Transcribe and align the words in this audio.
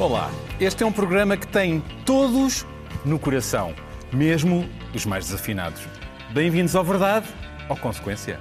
Olá, 0.00 0.30
este 0.60 0.84
é 0.84 0.86
um 0.86 0.92
programa 0.92 1.36
que 1.36 1.48
tem 1.48 1.82
todos 2.06 2.64
no 3.04 3.18
coração, 3.18 3.74
mesmo 4.12 4.64
os 4.94 5.04
mais 5.04 5.24
desafinados. 5.24 5.82
Bem-vindos 6.30 6.76
ao 6.76 6.84
Verdade 6.84 7.26
ou 7.68 7.76
Consequência. 7.76 8.38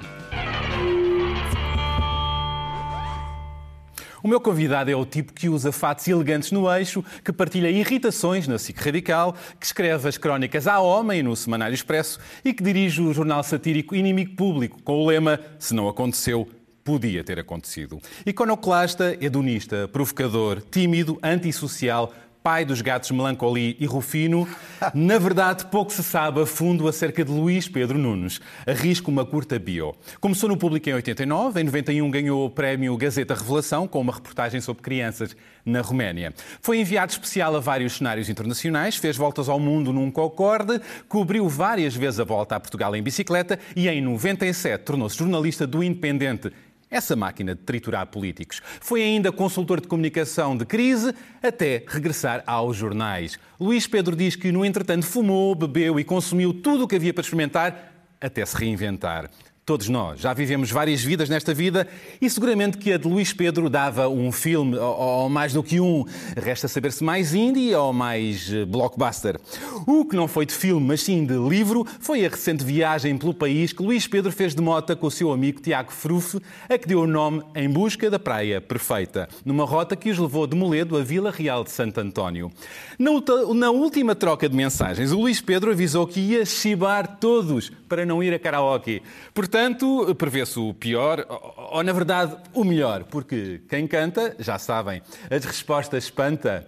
O 4.22 4.28
meu 4.28 4.40
convidado 4.40 4.92
é 4.92 4.96
o 4.96 5.04
tipo 5.04 5.34
que 5.34 5.50
usa 5.50 5.72
fatos 5.72 6.08
elegantes 6.08 6.52
no 6.52 6.72
eixo, 6.72 7.04
que 7.24 7.34
partilha 7.34 7.72
irritações 7.72 8.48
na 8.48 8.60
SIC 8.60 8.78
Radical, 8.80 9.36
que 9.60 9.66
escreve 9.66 10.08
as 10.08 10.16
crónicas 10.16 10.68
à 10.68 10.80
homem 10.80 11.24
no 11.24 11.36
Semanário 11.36 11.74
Expresso 11.74 12.20
e 12.46 12.54
que 12.54 12.62
dirige 12.62 13.02
o 13.02 13.12
jornal 13.12 13.42
satírico 13.42 13.96
Inimigo 13.96 14.36
Público, 14.36 14.80
com 14.84 14.94
o 14.94 15.08
lema 15.08 15.40
Se 15.58 15.74
não 15.74 15.90
aconteceu, 15.90 16.48
podia 16.88 17.22
ter 17.22 17.38
acontecido. 17.38 18.00
Iconoclasta, 18.26 19.18
hedonista, 19.20 19.90
provocador, 19.90 20.62
tímido, 20.72 21.20
antissocial, 21.22 22.14
pai 22.42 22.64
dos 22.64 22.80
gatos 22.80 23.12
Melancoli 23.12 23.76
e 23.78 23.86
Rufino, 23.86 24.48
na 24.94 25.18
verdade 25.18 25.66
pouco 25.66 25.92
se 25.92 26.02
sabe 26.02 26.40
a 26.40 26.46
fundo 26.46 26.88
acerca 26.88 27.26
de 27.26 27.30
Luís 27.30 27.68
Pedro 27.68 27.98
Nunes. 27.98 28.40
Arrisco 28.66 29.12
uma 29.12 29.26
curta 29.26 29.60
bio. 29.60 29.94
Começou 30.22 30.48
no 30.48 30.56
público 30.56 30.90
em 30.90 30.94
89, 30.94 31.60
em 31.60 31.66
91 31.66 32.10
ganhou 32.10 32.46
o 32.46 32.50
prémio 32.50 32.96
Gazeta 32.96 33.36
Revelação 33.36 33.86
com 33.86 34.00
uma 34.00 34.14
reportagem 34.14 34.62
sobre 34.62 34.82
crianças 34.82 35.36
na 35.66 35.82
Roménia. 35.82 36.34
Foi 36.62 36.80
enviado 36.80 37.12
especial 37.12 37.54
a 37.54 37.60
vários 37.60 37.98
cenários 37.98 38.30
internacionais, 38.30 38.96
fez 38.96 39.18
voltas 39.18 39.50
ao 39.50 39.60
mundo 39.60 39.92
num 39.92 40.10
Concorde, 40.10 40.80
cobriu 41.10 41.50
várias 41.50 41.94
vezes 41.94 42.22
a 42.22 42.24
volta 42.24 42.56
a 42.56 42.62
Portugal 42.62 42.96
em 42.96 43.04
bicicleta 43.04 43.60
e 43.76 43.90
em 43.90 44.02
97 44.02 44.86
tornou-se 44.86 45.18
jornalista 45.18 45.68
do 45.68 45.84
Independente 45.84 46.54
essa 46.90 47.16
máquina 47.16 47.54
de 47.54 47.62
triturar 47.62 48.08
políticos. 48.08 48.62
Foi 48.80 49.02
ainda 49.02 49.32
consultor 49.32 49.82
de 49.82 49.88
comunicação 49.88 50.56
de 50.56 50.66
crise 50.66 51.14
até 51.42 51.84
regressar 51.88 52.44
aos 52.46 52.78
jornais. 52.78 53.38
Luís 53.60 53.88
Pedro 53.88 54.16
diz 54.16 54.36
que, 54.36 54.52
no 54.52 54.64
entretanto, 54.64 55.06
fumou, 55.06 55.54
bebeu 55.54 56.00
e 56.00 56.04
consumiu 56.04 56.54
tudo 56.54 56.86
o 56.86 56.88
que 56.88 56.96
havia 56.96 57.14
para 57.14 57.22
experimentar 57.22 57.94
até 58.20 58.46
se 58.46 58.56
reinventar. 58.58 59.30
Todos 59.68 59.90
nós 59.90 60.22
já 60.22 60.34
vivemos 60.34 60.72
várias 60.72 61.04
vidas 61.04 61.28
nesta 61.28 61.54
vida 61.54 61.86
e 62.22 62.30
seguramente 62.30 62.78
que 62.78 62.94
a 62.94 62.98
de 62.98 63.06
Luís 63.06 63.34
Pedro 63.34 63.70
dava 63.70 64.08
um 64.08 64.32
filme, 64.32 64.78
ou, 64.78 65.28
mais 65.28 65.52
do 65.52 65.62
que 65.62 65.82
um. 65.82 66.06
Resta 66.38 66.70
saber 66.70 66.94
se 66.94 67.04
mais 67.04 67.34
indie 67.34 67.76
ou 67.76 67.92
mais 67.92 68.50
eh, 68.50 68.64
blockbuster. 68.64 69.38
O 69.86 70.06
que 70.06 70.16
não 70.16 70.26
foi 70.26 70.46
de 70.46 70.54
filme, 70.54 70.88
mas 70.88 71.02
sim 71.02 71.26
de 71.26 71.34
livro, 71.34 71.86
foi 72.00 72.26
a 72.26 72.30
recente 72.30 72.64
viagem 72.64 73.18
pelo 73.18 73.34
país 73.34 73.74
que 73.74 73.84
Luís 73.84 74.08
Pedro 74.08 74.32
fez 74.32 74.56
de 74.56 74.62
mota 74.62 74.96
com 74.96 75.08
o 75.08 75.12
seu 75.12 75.34
amigo 75.34 75.60
Tiago 75.60 75.92
Frufe, 75.92 76.40
a 76.70 76.78
que 76.78 76.88
deu 76.88 77.02
o 77.02 77.08
nome 77.08 77.44
Em 77.54 77.70
Busca 77.70 78.10
da 78.10 78.18
Praia 78.18 78.62
Perfeita, 78.62 79.28
numa 79.44 79.66
rota 79.66 79.98
que 79.98 80.10
os 80.10 80.18
levou 80.18 80.48
de 80.48 80.56
Moledo 80.56 80.96
a 80.96 81.04
Vila 81.04 81.30
Real 81.30 81.66
de 81.66 81.72
Santo 81.72 82.00
António. 82.00 82.50
Na 82.98 83.70
última 83.70 84.16
troca 84.16 84.48
de 84.48 84.56
mensagens, 84.56 85.12
o 85.12 85.20
Luís 85.20 85.42
Pedro 85.42 85.74
avisou 85.74 86.08
que 86.08 86.22
ia 86.22 86.46
chibar 86.46 87.18
todos 87.20 87.70
para 87.90 88.06
não 88.06 88.24
ir 88.24 88.34
a 88.34 88.40
karaoke. 88.40 89.02
Portanto, 89.34 89.57
Portanto, 89.58 90.14
prevê-se 90.14 90.60
o 90.60 90.72
pior, 90.72 91.26
ou, 91.28 91.70
ou, 91.72 91.84
na 91.84 91.92
verdade 91.92 92.38
o 92.54 92.64
melhor, 92.64 93.06
porque 93.06 93.60
quem 93.68 93.88
canta, 93.88 94.36
já 94.38 94.60
sabem, 94.60 95.02
as 95.32 95.44
respostas 95.44 96.04
espanta. 96.04 96.68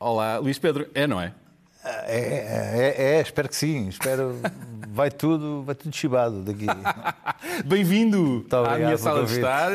Olá, 0.00 0.38
Luís 0.38 0.58
Pedro, 0.58 0.88
é, 0.94 1.06
não 1.06 1.20
é? 1.20 1.34
É, 1.84 2.16
é, 2.16 2.94
é, 2.96 3.16
é 3.16 3.20
espero 3.20 3.46
que 3.46 3.54
sim. 3.54 3.88
Espero. 3.88 4.40
Vai 4.88 5.10
tudo, 5.10 5.62
vai 5.64 5.74
tudo 5.74 5.94
chibado 5.94 6.42
daqui. 6.42 6.64
Bem-vindo 7.66 8.46
à 8.50 8.78
minha 8.78 8.96
sala 8.96 9.26
de 9.26 9.34
estar. 9.34 9.74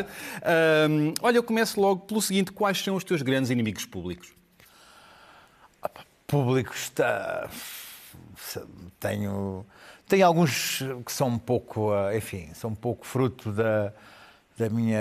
Um, 0.89 1.14
olha, 1.22 1.38
eu 1.38 1.43
começo 1.43 1.80
logo 1.80 2.02
pelo 2.08 2.20
seguinte: 2.20 2.52
quais 2.52 2.83
são 2.83 2.95
os 2.95 3.04
teus 3.04 3.22
grandes 3.22 3.52
inimigos 3.52 3.86
públicos? 3.86 4.33
Públicos 6.26 6.86
está. 6.86 7.48
Tenho 8.99 9.64
tem 10.08 10.21
alguns 10.21 10.83
que 11.05 11.11
são 11.11 11.27
um 11.30 11.37
pouco, 11.37 11.93
eh, 11.93 12.17
enfim, 12.17 12.49
são 12.53 12.71
um 12.71 12.75
pouco 12.75 13.05
fruto 13.05 13.52
da, 13.52 13.93
da 14.58 14.69
minha 14.69 14.99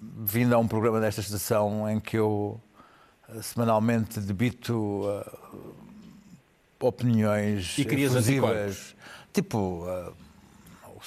vinda 0.00 0.56
a 0.56 0.58
um 0.58 0.68
programa 0.68 1.00
desta 1.00 1.20
estação 1.20 1.88
em 1.88 1.98
que 1.98 2.16
eu 2.16 2.60
eh, 3.28 3.42
semanalmente 3.42 4.20
debito 4.20 5.02
uh, 5.04 5.74
opiniões 6.80 7.76
e 7.78 7.84
crias 7.84 8.14
anticorpos. 8.14 8.94
tipo 9.32 9.84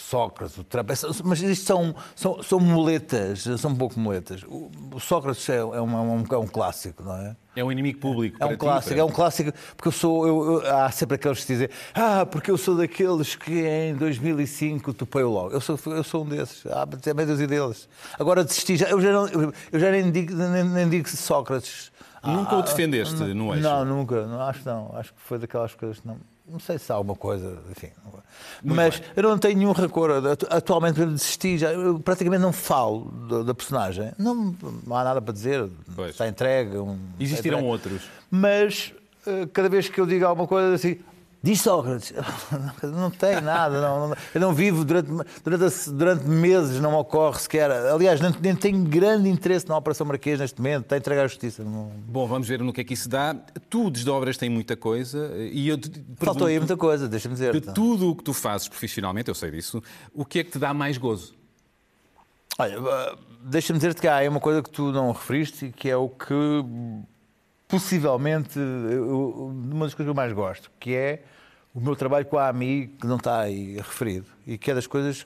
Sócrates, 0.01 0.57
o 0.57 0.63
Trump, 0.63 0.89
mas 1.23 1.41
isto 1.41 1.65
são, 1.65 1.95
são, 2.15 2.41
são 2.43 2.59
muletas, 2.59 3.43
são 3.57 3.71
um 3.71 3.75
pouco 3.75 3.99
muletas. 3.99 4.43
O, 4.43 4.69
Sócrates 4.99 5.47
é, 5.49 5.57
é, 5.57 5.63
um, 5.63 5.73
é, 5.73 5.81
um, 5.81 6.25
é 6.29 6.37
um 6.37 6.47
clássico, 6.47 7.03
não 7.03 7.15
é? 7.15 7.35
É 7.55 7.63
um 7.63 7.71
inimigo 7.71 7.99
público. 7.99 8.37
É 8.39 8.45
um 8.45 8.57
clássico, 8.57 8.99
é 8.99 9.03
um 9.03 9.09
clássico, 9.09 9.51
porque 9.75 9.87
eu 9.89 9.91
sou. 9.91 10.27
Eu, 10.27 10.61
eu, 10.63 10.75
há 10.75 10.89
sempre 10.89 11.15
aqueles 11.15 11.41
que 11.41 11.53
dizem, 11.53 11.69
ah, 11.93 12.25
porque 12.25 12.49
eu 12.49 12.57
sou 12.57 12.75
daqueles 12.75 13.35
que 13.35 13.65
em 13.65 13.93
2005 13.95 14.93
topei 14.93 15.23
logo. 15.23 15.51
Eu 15.51 15.61
sou, 15.61 15.77
eu 15.87 16.03
sou 16.03 16.23
um 16.23 16.27
desses. 16.27 16.65
Ah, 16.65 16.87
é 17.05 17.13
meio 17.13 17.27
dúzia 17.27 17.47
deles. 17.47 17.89
Agora 18.17 18.43
desisti, 18.43 18.77
já, 18.77 18.87
eu, 18.89 19.01
já 19.01 19.11
não, 19.11 19.27
eu 19.27 19.79
já 19.79 19.91
nem 19.91 20.09
digo, 20.11 20.33
nem, 20.33 20.63
nem 20.63 20.89
digo 20.89 21.09
Sócrates. 21.09 21.91
Nunca 22.23 22.55
ah, 22.55 22.59
o 22.59 22.61
defendeste 22.61 23.15
não, 23.15 23.27
no 23.33 23.53
eixo? 23.53 23.63
Não, 23.63 23.83
nunca. 23.83 24.25
Não, 24.25 24.41
acho 24.41 24.59
que 24.59 24.65
não. 24.65 24.95
Acho 24.95 25.13
que 25.13 25.21
foi 25.21 25.37
daquelas 25.39 25.73
coisas 25.73 25.99
que 25.99 26.07
não. 26.07 26.17
Não 26.51 26.59
sei 26.59 26.77
se 26.77 26.91
há 26.91 26.95
alguma 26.95 27.15
coisa, 27.15 27.57
enfim. 27.69 27.89
Muito 28.61 28.75
mas 28.75 28.99
bem. 28.99 29.09
eu 29.15 29.23
não 29.23 29.37
tenho 29.37 29.57
nenhum 29.57 29.71
rancor. 29.71 30.11
Atualmente 30.49 30.99
eu 30.99 31.07
desisti, 31.07 31.57
já, 31.57 31.71
eu 31.71 31.99
praticamente 31.99 32.41
não 32.41 32.51
falo 32.51 33.05
da, 33.29 33.43
da 33.43 33.53
personagem. 33.53 34.11
Não, 34.17 34.55
não, 34.85 34.95
há 34.95 35.03
nada 35.03 35.21
para 35.21 35.33
dizer. 35.33 35.67
Pois. 35.95 36.11
Está 36.11 36.27
entregue. 36.27 36.77
Um, 36.77 36.99
Existirão 37.19 37.59
entregue. 37.59 37.71
outros. 37.71 38.01
Mas 38.29 38.93
eh, 39.25 39.47
cada 39.53 39.69
vez 39.69 39.87
que 39.87 39.99
eu 39.99 40.05
digo 40.05 40.25
alguma 40.25 40.47
coisa 40.47 40.75
assim, 40.75 40.99
Diz 41.43 41.61
Sócrates, 41.61 42.13
não 42.83 43.09
tem 43.09 43.41
nada, 43.41 43.81
não, 43.81 44.15
eu 44.35 44.39
não 44.39 44.53
vivo 44.53 44.85
durante, 44.85 45.09
durante, 45.43 45.89
durante 45.89 46.27
meses, 46.27 46.79
não 46.79 46.93
ocorre 46.93 47.39
sequer. 47.39 47.71
Aliás, 47.71 48.21
nem, 48.21 48.31
nem 48.39 48.55
tenho 48.55 48.83
grande 48.83 49.27
interesse 49.27 49.67
na 49.67 49.75
Operação 49.75 50.05
Marquês 50.05 50.39
neste 50.39 50.61
momento, 50.61 50.83
está 50.83 50.95
a 50.95 50.97
entregar 50.99 51.23
a 51.23 51.27
justiça. 51.27 51.63
Não... 51.63 51.91
Bom, 52.05 52.27
vamos 52.27 52.47
ver 52.47 52.59
no 52.59 52.71
que 52.71 52.81
é 52.81 52.83
que 52.83 52.93
isso 52.93 53.09
dá. 53.09 53.35
Tu 53.71 53.89
desdobras 53.89 54.37
tem 54.37 54.51
muita 54.51 54.77
coisa 54.77 55.31
e 55.35 55.67
eu 55.67 55.79
Faltou 56.17 56.45
aí 56.45 56.59
muita 56.59 56.77
coisa, 56.77 57.07
deixa-me 57.07 57.33
dizer. 57.33 57.59
De 57.59 57.73
tudo 57.73 58.11
o 58.11 58.15
que 58.15 58.23
tu 58.23 58.33
fazes 58.33 58.67
profissionalmente, 58.67 59.27
eu 59.27 59.35
sei 59.35 59.49
disso, 59.49 59.81
o 60.13 60.23
que 60.23 60.39
é 60.39 60.43
que 60.43 60.51
te 60.51 60.59
dá 60.59 60.75
mais 60.75 60.99
gozo? 60.99 61.33
Olha, 62.59 62.77
deixa-me 63.41 63.79
dizer-te 63.79 63.99
que 63.99 64.07
há 64.07 64.29
uma 64.29 64.39
coisa 64.39 64.61
que 64.61 64.69
tu 64.69 64.91
não 64.91 65.11
referiste, 65.11 65.73
que 65.75 65.89
é 65.89 65.97
o 65.97 66.07
que 66.07 66.35
possivelmente 67.71 68.59
uma 68.59 69.85
das 69.85 69.93
coisas 69.93 70.05
que 70.05 70.09
eu 70.09 70.13
mais 70.13 70.33
gosto, 70.33 70.69
que 70.77 70.93
é 70.93 71.23
o 71.73 71.79
meu 71.79 71.95
trabalho 71.95 72.25
com 72.25 72.37
a 72.37 72.49
AMI, 72.49 72.87
que 72.99 73.07
não 73.07 73.15
está 73.15 73.39
aí 73.39 73.77
referido, 73.77 74.27
e 74.45 74.57
que 74.57 74.69
é 74.69 74.75
das 74.75 74.85
coisas 74.85 75.25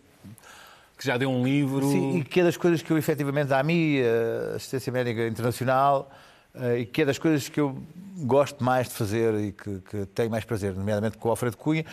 que 0.95 1.05
já 1.05 1.17
deu 1.17 1.29
um 1.29 1.43
livro. 1.43 1.89
Sim, 1.89 2.19
e 2.19 2.23
que 2.23 2.39
é 2.39 2.43
das 2.43 2.55
coisas 2.55 2.81
que 2.83 2.91
eu 2.91 2.97
efetivamente, 2.97 3.51
a 3.51 3.59
AMI, 3.59 3.99
a 4.01 4.55
Assistência 4.55 4.93
Médica 4.93 5.27
Internacional, 5.27 6.11
eh, 6.53 6.81
e 6.81 6.85
que 6.85 7.01
é 7.01 7.05
das 7.05 7.17
coisas 7.17 7.49
que 7.49 7.59
eu 7.59 7.81
gosto 8.19 8.63
mais 8.63 8.87
de 8.87 8.93
fazer 8.93 9.33
e 9.35 9.51
que, 9.51 9.79
que 9.81 10.05
tenho 10.07 10.29
mais 10.29 10.45
prazer, 10.45 10.73
nomeadamente 10.73 11.17
com 11.17 11.27
o 11.27 11.31
Alfredo 11.31 11.57
Cunha, 11.57 11.83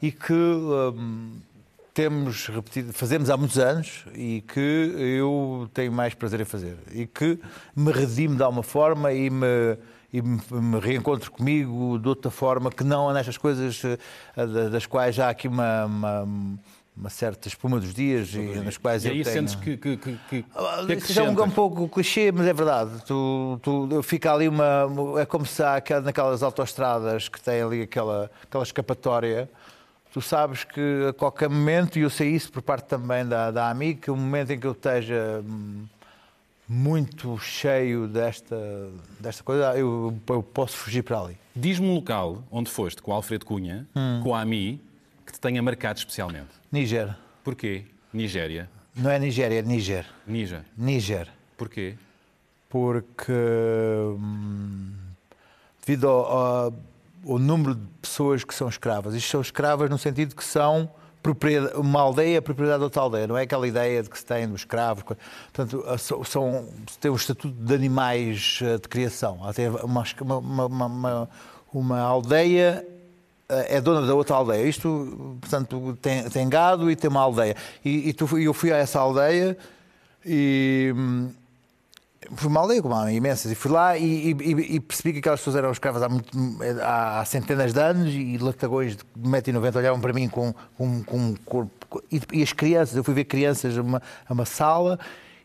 e 0.00 0.10
que 0.10 0.32
um, 0.32 1.40
temos 1.98 2.46
repetido, 2.46 2.92
fazemos 2.92 3.28
há 3.28 3.36
muitos 3.36 3.58
anos 3.58 4.04
e 4.14 4.40
que 4.42 4.94
eu 4.96 5.68
tenho 5.74 5.90
mais 5.90 6.14
prazer 6.14 6.40
em 6.40 6.44
fazer. 6.44 6.76
E 6.92 7.08
que 7.08 7.40
me 7.74 7.90
redime 7.90 8.36
de 8.36 8.42
alguma 8.44 8.62
forma 8.62 9.12
e 9.12 9.28
me 9.28 9.76
e 10.12 10.22
me 10.22 10.78
reencontro 10.80 11.28
comigo 11.28 11.98
de 11.98 12.08
outra 12.08 12.30
forma, 12.30 12.70
que 12.70 12.84
não 12.84 13.12
nestas 13.12 13.36
coisas 13.36 13.82
eh, 13.84 14.68
das 14.70 14.86
quais 14.86 15.18
há 15.18 15.28
aqui 15.28 15.48
uma, 15.48 15.84
uma, 15.86 16.28
uma 16.96 17.10
certa 17.10 17.48
espuma 17.48 17.80
dos 17.80 17.92
dias 17.92 18.32
e 18.32 18.60
nas 18.60 18.78
quais 18.78 19.04
e 19.04 19.08
aí 19.08 19.18
eu 19.18 19.24
tenho... 19.24 19.36
sentes 19.36 19.56
que, 19.56 19.76
que, 19.76 19.96
que, 19.96 20.18
que, 20.30 20.42
que 20.42 21.18
é 21.18 21.22
um, 21.24 21.42
um 21.42 21.50
pouco 21.50 21.88
clichê, 21.88 22.30
mas 22.30 22.46
é 22.46 22.54
verdade. 22.54 23.04
Tu, 23.06 23.60
tu, 23.60 24.02
fica 24.04 24.32
ali 24.32 24.48
uma... 24.48 24.86
É 25.20 25.26
como 25.26 25.44
se 25.44 25.62
há 25.64 25.82
naquelas 26.02 26.44
autoestradas 26.44 27.28
que 27.28 27.40
têm 27.40 27.60
ali 27.60 27.82
aquela, 27.82 28.30
aquela 28.44 28.62
escapatória 28.62 29.50
tu 30.18 30.20
sabes 30.20 30.64
que 30.64 31.06
a 31.08 31.12
qualquer 31.12 31.48
momento, 31.48 31.96
e 31.96 32.02
eu 32.02 32.10
sei 32.10 32.30
isso 32.30 32.50
por 32.50 32.60
parte 32.60 32.86
também 32.86 33.24
da, 33.24 33.52
da 33.52 33.70
AMI, 33.70 33.94
que 33.94 34.10
o 34.10 34.16
momento 34.16 34.50
em 34.50 34.58
que 34.58 34.66
eu 34.66 34.72
esteja 34.72 35.44
hum, 35.46 35.86
muito 36.68 37.38
cheio 37.38 38.08
desta, 38.08 38.56
desta 39.20 39.44
coisa, 39.44 39.78
eu, 39.78 40.12
eu 40.28 40.42
posso 40.42 40.76
fugir 40.76 41.04
para 41.04 41.20
ali. 41.20 41.38
Diz-me 41.54 41.86
um 41.86 41.94
local 41.94 42.42
onde 42.50 42.68
foste 42.68 43.00
com 43.00 43.12
o 43.12 43.14
Alfredo 43.14 43.46
Cunha, 43.46 43.86
hum. 43.94 44.20
com 44.24 44.34
a 44.34 44.40
AMI, 44.40 44.80
que 45.24 45.32
te 45.32 45.38
tenha 45.38 45.62
marcado 45.62 46.00
especialmente. 46.00 46.48
Níger. 46.72 47.16
Porquê? 47.44 47.84
Nigéria. 48.12 48.68
Não 48.96 49.12
é 49.12 49.20
Nigéria, 49.20 49.60
é 49.60 49.62
Níger. 49.62 50.04
Níger. 50.26 50.64
Níger. 50.76 51.28
Porquê? 51.56 51.94
Porque 52.68 53.32
hum, 53.32 54.94
devido 55.86 56.08
ao, 56.08 56.26
ao, 56.26 56.74
ao, 57.28 57.38
número 57.38 57.74
de 57.74 57.86
pessoas 58.00 58.44
que 58.44 58.54
são 58.54 58.68
escravas, 58.68 59.14
isto 59.14 59.30
são 59.30 59.40
escravas 59.40 59.90
no 59.90 59.98
sentido 59.98 60.34
que 60.34 60.44
são 60.44 60.90
uma 61.74 62.00
aldeia 62.00 62.38
é 62.38 62.40
propriedade 62.40 62.78
de 62.78 62.84
outra 62.84 63.02
aldeia, 63.02 63.26
não 63.26 63.36
é 63.36 63.42
aquela 63.42 63.66
ideia 63.68 64.02
de 64.02 64.08
que 64.08 64.18
se 64.18 64.24
tem 64.24 64.48
dos 64.48 64.60
escravos. 64.60 65.02
Portanto, 65.02 65.84
são, 66.24 66.68
tem 67.00 67.10
o 67.10 67.16
estatuto 67.16 67.54
de 67.54 67.74
animais 67.74 68.60
eh, 68.62 68.78
de 68.78 68.88
criação. 68.88 69.40
Tem 69.54 69.68
uma, 69.68 70.04
uma, 70.20 70.66
uma, 70.66 71.28
uma 71.72 72.00
aldeia 72.00 72.86
eh, 73.48 73.76
é 73.76 73.80
dona 73.80 74.06
da 74.06 74.14
outra 74.14 74.36
aldeia. 74.36 74.66
Isto, 74.66 75.38
portanto, 75.40 75.98
tem, 76.00 76.28
tem 76.30 76.48
gado 76.48 76.90
e 76.90 76.96
tem 76.96 77.10
uma 77.10 77.20
aldeia. 77.20 77.56
E, 77.84 78.08
e 78.08 78.12
tu, 78.12 78.38
eu 78.38 78.54
fui 78.54 78.72
a 78.72 78.76
essa 78.76 79.00
aldeia 79.00 79.56
e 80.24 80.94
fui 82.36 82.54
aldeia 82.56 82.82
com 82.82 82.88
uma 82.88 83.12
imensas 83.12 83.50
e 83.50 83.54
fui 83.54 83.70
lá 83.70 83.96
e, 83.96 84.32
e, 84.32 84.76
e, 84.76 84.80
percebi 84.80 85.12
que 85.12 85.18
aquelas 85.18 85.40
pessoas 85.40 85.56
eram 85.56 85.70
escravas 85.70 86.02
há, 86.02 86.08
muito, 86.08 86.30
há, 86.82 87.24
centenas 87.24 87.72
de 87.72 87.80
anos 87.80 88.12
e 88.14 88.38
latagões 88.38 88.96
de 88.96 89.04
1,90m 89.18 89.76
olhavam 89.76 90.00
para 90.00 90.12
mim 90.12 90.28
com, 90.28 90.54
com, 90.76 91.02
com 91.02 91.16
um 91.16 91.34
corpo. 91.36 92.02
E, 92.10 92.20
e, 92.32 92.42
as 92.42 92.52
crianças, 92.52 92.96
eu 92.96 93.04
fui 93.04 93.14
ver 93.14 93.24
crianças 93.24 93.76
a 93.76 93.82
uma, 93.82 94.02
a 94.28 94.32
uma 94.32 94.44
sala 94.44 94.98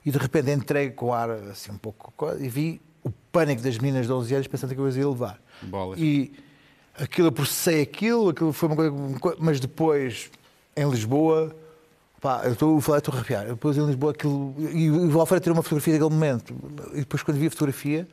e 0.06 0.12
de 0.12 0.18
repente 0.18 0.52
entrei 0.52 0.90
com 0.90 1.14
ar 1.14 1.30
assim 1.30 1.72
um 1.72 1.78
pouco 1.78 2.14
e 2.40 2.50
vi 2.50 2.82
o 3.04 3.12
pânico 3.32 3.62
das 3.62 3.78
meninas 3.78 4.06
de 4.06 4.12
11 4.12 4.36
anos 4.36 4.48
pensando 4.48 4.74
que 4.74 4.80
eu 4.80 4.86
as 4.86 4.96
ia 4.96 5.08
levar. 5.08 5.40
Bolas. 5.62 6.00
E 6.00 6.34
aquilo, 6.98 7.28
eu 7.28 7.32
processei 7.32 7.82
aquilo, 7.82 8.30
aquilo 8.30 8.54
foi 8.54 8.70
uma 8.70 8.76
coisa, 8.76 9.38
mas 9.40 9.60
depois 9.60 10.30
em 10.76 10.90
Lisboa 10.90 11.56
Pá, 12.24 12.44
eu 12.46 12.54
estou 12.54 12.78
a 12.78 12.82
falar, 12.82 13.00
estou 13.00 13.14
a 13.14 13.18
arrepiar. 13.18 13.46
Depois 13.48 13.78
em 13.78 13.86
Lisboa 13.86 14.14
aquilo. 14.14 14.56
E 14.72 14.90
o 14.90 15.20
Alfredo 15.20 15.44
tirou 15.44 15.58
uma 15.58 15.62
fotografia 15.62 16.00
daquele 16.00 16.10
momento. 16.10 16.56
E 16.94 17.00
depois 17.00 17.22
quando 17.22 17.38
vi 17.38 17.48
a 17.48 17.50
fotografia, 17.50 18.08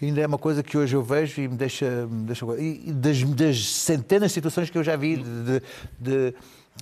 ainda 0.00 0.20
é 0.20 0.26
uma 0.28 0.38
coisa 0.38 0.62
que 0.62 0.78
hoje 0.78 0.94
eu 0.94 1.02
vejo 1.02 1.40
e 1.40 1.48
me 1.48 1.56
deixa. 1.56 2.06
Me 2.06 2.24
deixa 2.24 2.46
e 2.56 2.92
das, 2.92 3.20
das 3.24 3.68
centenas 3.68 4.30
de 4.30 4.34
situações 4.34 4.70
que 4.70 4.78
eu 4.78 4.84
já 4.84 4.94
vi 4.94 5.16
de, 5.16 5.60
de, 5.98 6.30
de 6.30 6.34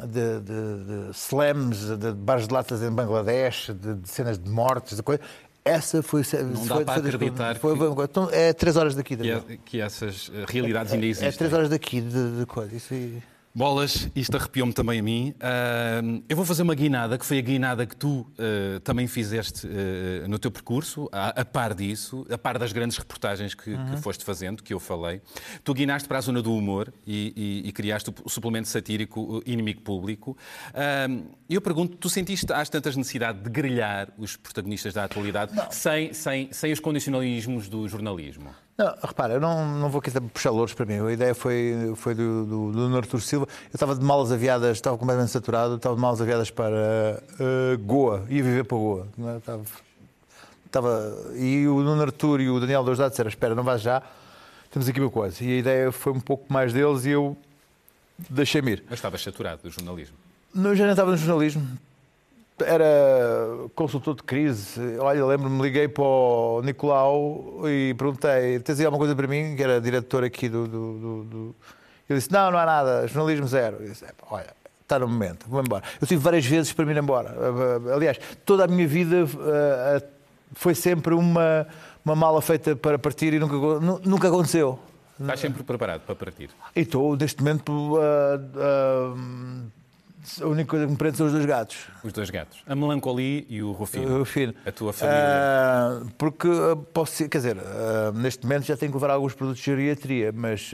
de, 0.05 1.11
slams, 1.15 1.97
de 1.97 2.13
bares 2.13 2.47
de 2.47 2.53
latas 2.53 2.83
em 2.83 2.91
Bangladesh, 2.91 3.71
de, 3.71 4.07
cenas 4.07 4.39
de 4.39 4.51
mortes, 4.51 4.99
de 4.99 5.03
coisa. 5.03 5.23
Essa 5.65 6.03
foi. 6.03 6.21
Não 6.21 6.57
foi, 6.57 6.85
dá 6.85 6.93
para 6.93 7.09
acreditar. 7.09 7.57
Foi, 7.57 7.75
foi, 7.75 8.05
então, 8.05 8.29
é 8.31 8.53
três 8.53 8.77
horas 8.77 8.95
daqui. 8.95 9.17
Que, 9.17 9.31
é, 9.31 9.41
que 9.65 9.81
essas 9.81 10.31
realidades 10.47 10.93
ainda 10.93 11.07
existem. 11.07 11.27
É, 11.27 11.33
é 11.33 11.35
três 11.35 11.51
horas 11.55 11.71
daqui 11.71 12.03
de, 12.03 12.41
de 12.41 12.45
coisa. 12.45 12.77
Isso 12.77 12.93
aí. 12.93 13.23
Bolas, 13.57 14.11
isto 14.15 14.37
arrepiou-me 14.37 14.75
também 14.75 15.01
a 15.01 15.03
mim. 15.03 15.35
Uh, 15.37 16.23
eu 16.29 16.37
vou 16.37 16.45
fazer 16.45 16.63
uma 16.63 16.75
guinada, 16.75 17.17
que 17.17 17.25
foi 17.25 17.39
a 17.39 17.41
guinada 17.41 17.87
que 17.87 17.97
tu 17.97 18.21
uh, 18.21 18.79
também 18.81 19.07
fizeste 19.07 19.67
uh, 19.67 20.29
no 20.29 20.39
teu 20.39 20.51
percurso, 20.51 21.09
a, 21.11 21.41
a, 21.41 21.43
par 21.43 21.73
disso, 21.73 22.27
a 22.29 22.37
par 22.37 22.59
das 22.59 22.71
grandes 22.71 22.99
reportagens 22.99 23.55
que, 23.55 23.71
uhum. 23.71 23.95
que, 23.95 23.97
foste 23.97 24.27
fazendo, 24.27 24.63
que 24.63 24.75
eu 24.75 24.79
falei. 24.79 25.23
Tu 25.65 25.73
guinaste 25.73 26.07
para 26.07 26.19
a 26.19 26.21
zona 26.21 26.43
do 26.43 26.55
humor 26.55 26.93
e, 27.07 27.63
e, 27.65 27.69
e 27.71 27.73
criaste 27.73 28.13
o 28.23 28.29
suplemento 28.29 28.69
satírico 28.69 29.43
Inimigo 29.47 29.81
Público. 29.81 30.37
Eu 31.49 31.63
pergunto, 31.63 31.97
tu 31.97 32.11
sentiste 32.11 32.53
às 32.53 32.69
tantas 32.69 32.95
necessidade 32.95 33.39
de 33.41 33.49
grelhar 33.49 34.09
os 34.19 34.37
protagonistas 34.37 34.93
da 34.93 35.05
atualidade 35.05 35.53
sem, 35.71 36.13
sem, 36.13 36.53
sem 36.53 36.73
os 36.73 36.81
condicionalismos 36.81 37.71
do 37.71 37.89
jornalismo? 37.89 38.51
Não, 38.77 38.95
repara, 39.03 39.35
eu 39.35 39.41
não, 39.41 39.67
não 39.79 39.89
vou 39.89 40.01
aqui 40.01 40.11
puxar 40.21 40.51
louros 40.51 40.75
para 40.75 40.85
mim. 40.85 41.01
A 41.01 41.11
ideia 41.11 41.35
foi, 41.35 41.95
foi 41.97 42.15
do, 42.15 42.45
do, 42.45 42.89
do 42.91 42.97
Artur 42.97 43.21
Silva. 43.23 43.47
Eu 43.65 43.71
estava 43.75 43.95
de 43.95 44.05
malas 44.05 44.31
aviadas, 44.31 44.77
estava 44.77 44.99
completamente 44.99 45.31
saturado, 45.31 45.77
estava 45.77 45.95
de 45.95 46.01
malas 46.01 46.21
aviadas 46.21 46.51
para 46.51 47.23
uh, 47.41 47.79
Goa, 47.79 48.27
ia 48.29 48.43
viver 48.43 48.65
para 48.65 48.77
Goa. 48.77 49.09
É? 49.19 49.37
Estava, 49.39 49.63
estava, 50.67 51.17
e 51.37 51.67
o 51.67 51.83
Nuno 51.83 52.03
Artur 52.03 52.41
e 52.41 52.51
o 52.51 52.61
Daniel 52.61 52.85
Dousdado 52.85 53.11
disseram: 53.11 53.31
Espera, 53.31 53.55
não 53.55 53.65
vais 53.65 53.81
já, 53.81 54.03
temos 54.71 54.87
aqui 54.87 55.01
uma 55.01 55.11
coisa. 55.11 55.43
E 55.43 55.55
a 55.55 55.57
ideia 55.57 55.93
foi 55.93 56.13
um 56.13 56.21
pouco 56.21 56.53
mais 56.53 56.75
deles 56.75 57.07
e 57.07 57.11
eu 57.11 57.35
deixei-me 58.29 58.73
ir. 58.73 58.85
Mas 58.91 58.99
estavas 58.99 59.23
saturado 59.23 59.63
do 59.63 59.71
jornalismo? 59.71 60.17
Não, 60.55 60.75
já 60.75 60.85
não 60.85 60.93
estava 60.93 61.11
no 61.11 61.17
jornalismo 61.17 61.67
era 62.65 63.69
consultor 63.75 64.15
de 64.15 64.23
crise. 64.23 64.81
Olha, 64.99 65.25
lembro-me, 65.25 65.61
liguei 65.63 65.89
para 65.89 66.05
o 66.05 66.63
Nicolau 66.63 67.63
e 67.67 67.95
perguntei: 67.95 68.59
tens 68.61 68.81
aí 68.81 68.87
alguma 68.87 68.99
coisa 68.99 69.15
para 69.15 69.27
mim? 69.27 69.55
Que 69.57 69.63
era 69.63 69.81
diretor 69.81 70.25
aqui 70.25 70.49
do. 70.49 70.67
do, 70.67 70.99
do, 70.99 71.25
do... 71.25 71.57
Ele 72.09 72.19
disse: 72.19 72.33
não, 72.33 72.51
não 72.51 72.59
há 72.59 72.67
nada, 72.67 73.07
jornalismo 73.07 73.47
zero. 73.47 73.79
Eu 73.81 73.89
disse: 73.89 74.05
olha, 74.31 74.55
está 74.81 74.99
no 74.99 75.09
momento, 75.09 75.47
vou 75.49 75.61
embora. 75.61 75.85
Eu 76.01 76.07
tive 76.07 76.23
várias 76.23 76.47
vezes 76.47 76.73
para 76.73 76.87
me 76.87 76.93
ir 76.93 76.99
embora. 76.99 77.35
Aliás, 77.95 78.19
toda 78.45 78.65
a 78.65 78.69
minha 78.69 78.87
vida 78.87 79.25
uh, 79.25 80.07
foi 80.53 80.75
sempre 80.75 81.15
uma, 81.15 81.67
uma 82.05 82.15
mala 82.15 82.41
feita 82.41 82.75
para 82.77 82.99
partir 82.99 83.35
e 83.35 83.39
nunca, 83.39 83.57
nunca 84.05 84.29
aconteceu. 84.29 84.79
Estás 85.19 85.41
sempre 85.41 85.63
preparado 85.63 86.03
para 86.03 86.15
partir? 86.15 86.51
E 86.75 86.81
estou, 86.81 87.17
neste 87.17 87.43
momento, 87.43 87.97
uh, 87.97 89.15
uh, 89.15 89.71
a 90.41 90.47
única 90.47 90.71
coisa 90.71 90.87
que 90.87 90.91
me 90.91 90.99
prende 90.99 91.17
são 91.17 91.27
os 91.27 91.33
dois 91.33 91.47
gatos. 91.47 91.77
Os 92.03 92.13
dois 92.13 92.31
gatos. 92.31 92.59
A 92.67 92.75
melancolia 92.75 93.45
e 93.49 93.63
o 93.63 93.73
Rufino. 93.73 94.15
O 94.15 94.19
Rufino. 94.19 94.55
A 94.65 94.73
tua 94.73 94.93
família. 94.93 95.21
Uh, 96.03 96.11
porque 96.19 96.49
ah, 96.49 96.77
posso 96.93 97.13
ser, 97.13 97.29
quer 97.29 97.39
dizer, 97.39 97.57
uh, 97.57 98.13
neste 98.13 98.45
momento 98.45 98.65
já 98.65 98.77
tenho 98.77 98.91
que 98.91 98.97
levar 98.97 99.11
alguns 99.11 99.35
produtos 99.35 99.63
de 99.63 99.67
geriatria, 99.71 100.33
mas 100.35 100.73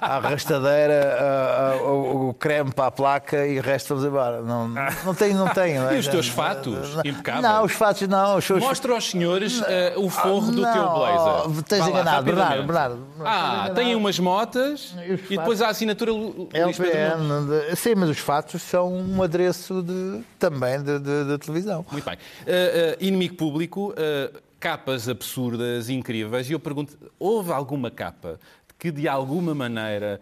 a 0.00 0.16
arrastadeira, 0.16 1.80
uh, 1.82 1.88
o, 1.88 2.28
o, 2.28 2.34
creme 2.34 2.72
para 2.72 2.86
a 2.86 2.90
placa 2.90 3.46
e 3.46 3.58
o 3.58 3.62
resto 3.62 3.88
vamos 3.88 4.04
embora. 4.04 4.40
Não, 4.42 4.68
não 4.68 5.14
tenho, 5.14 5.36
não 5.36 5.48
tenho. 5.48 5.82
É? 5.88 5.94
E 5.94 5.98
os 5.98 6.08
teus 6.08 6.28
fatos? 6.28 6.96
Impecáveis. 7.04 7.42
Não, 7.42 7.64
os 7.64 7.72
fatos 7.72 8.08
não. 8.08 8.36
Os 8.36 8.44
seus... 8.44 8.60
Mostra 8.60 8.92
aos 8.94 9.10
senhores 9.10 9.62
o 9.96 10.10
forro 10.10 10.50
do 10.50 10.62
teu 10.62 10.90
blazer. 10.90 11.62
Tens 11.62 11.86
enganado, 11.86 12.24
Bernardo, 12.24 12.62
Bernardo. 12.64 13.06
Ah, 13.24 13.70
tem 13.74 13.94
umas 13.94 14.18
motas 14.18 14.94
e, 15.06 15.34
e 15.34 15.38
depois 15.38 15.62
a 15.62 15.68
assinatura 15.68 16.10
LPN. 16.52 17.76
Sim, 17.76 17.94
mas 17.96 18.10
os 18.10 18.18
fatos 18.18 18.43
são 18.52 18.94
um 18.94 19.22
adereço 19.22 19.82
de, 19.82 20.22
também 20.38 20.82
de, 20.82 20.98
de, 20.98 21.24
de 21.24 21.38
televisão. 21.38 21.84
Muito 21.90 22.04
bem. 22.04 22.14
Uh, 22.14 22.18
uh, 22.18 23.04
inimigo 23.04 23.34
público, 23.36 23.92
uh, 23.92 24.40
capas 24.60 25.08
absurdas, 25.08 25.88
incríveis, 25.88 26.48
e 26.48 26.52
eu 26.52 26.60
pergunto, 26.60 26.96
houve 27.18 27.52
alguma 27.52 27.90
capa 27.90 28.38
que 28.78 28.90
de 28.90 29.08
alguma 29.08 29.54
maneira 29.54 30.20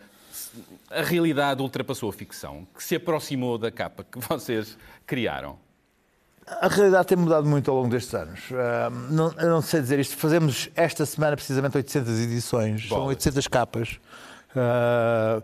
a 0.91 1.03
realidade 1.03 1.63
ultrapassou 1.63 2.11
a 2.11 2.13
ficção, 2.13 2.67
que 2.75 2.83
se 2.83 2.97
aproximou 2.97 3.57
da 3.59 3.71
capa 3.71 4.05
que 4.05 4.19
vocês 4.29 4.77
criaram? 5.07 5.59
A 6.47 6.69
realidade 6.69 7.07
tem 7.07 7.17
mudado 7.17 7.49
muito 7.49 7.71
ao 7.71 7.77
longo 7.77 7.89
destes 7.89 8.13
anos. 8.15 8.51
Uh, 8.51 8.91
não, 9.11 9.33
eu 9.39 9.49
não 9.49 9.63
sei 9.63 9.81
dizer 9.81 10.01
isto. 10.01 10.17
Fazemos 10.17 10.69
esta 10.75 11.07
semana 11.07 11.37
precisamente 11.37 11.77
800 11.77 12.19
edições, 12.19 12.89
Bolas. 12.89 13.03
são 13.03 13.07
800 13.09 13.49
capas. 13.49 14.01
Uh, 14.55 15.43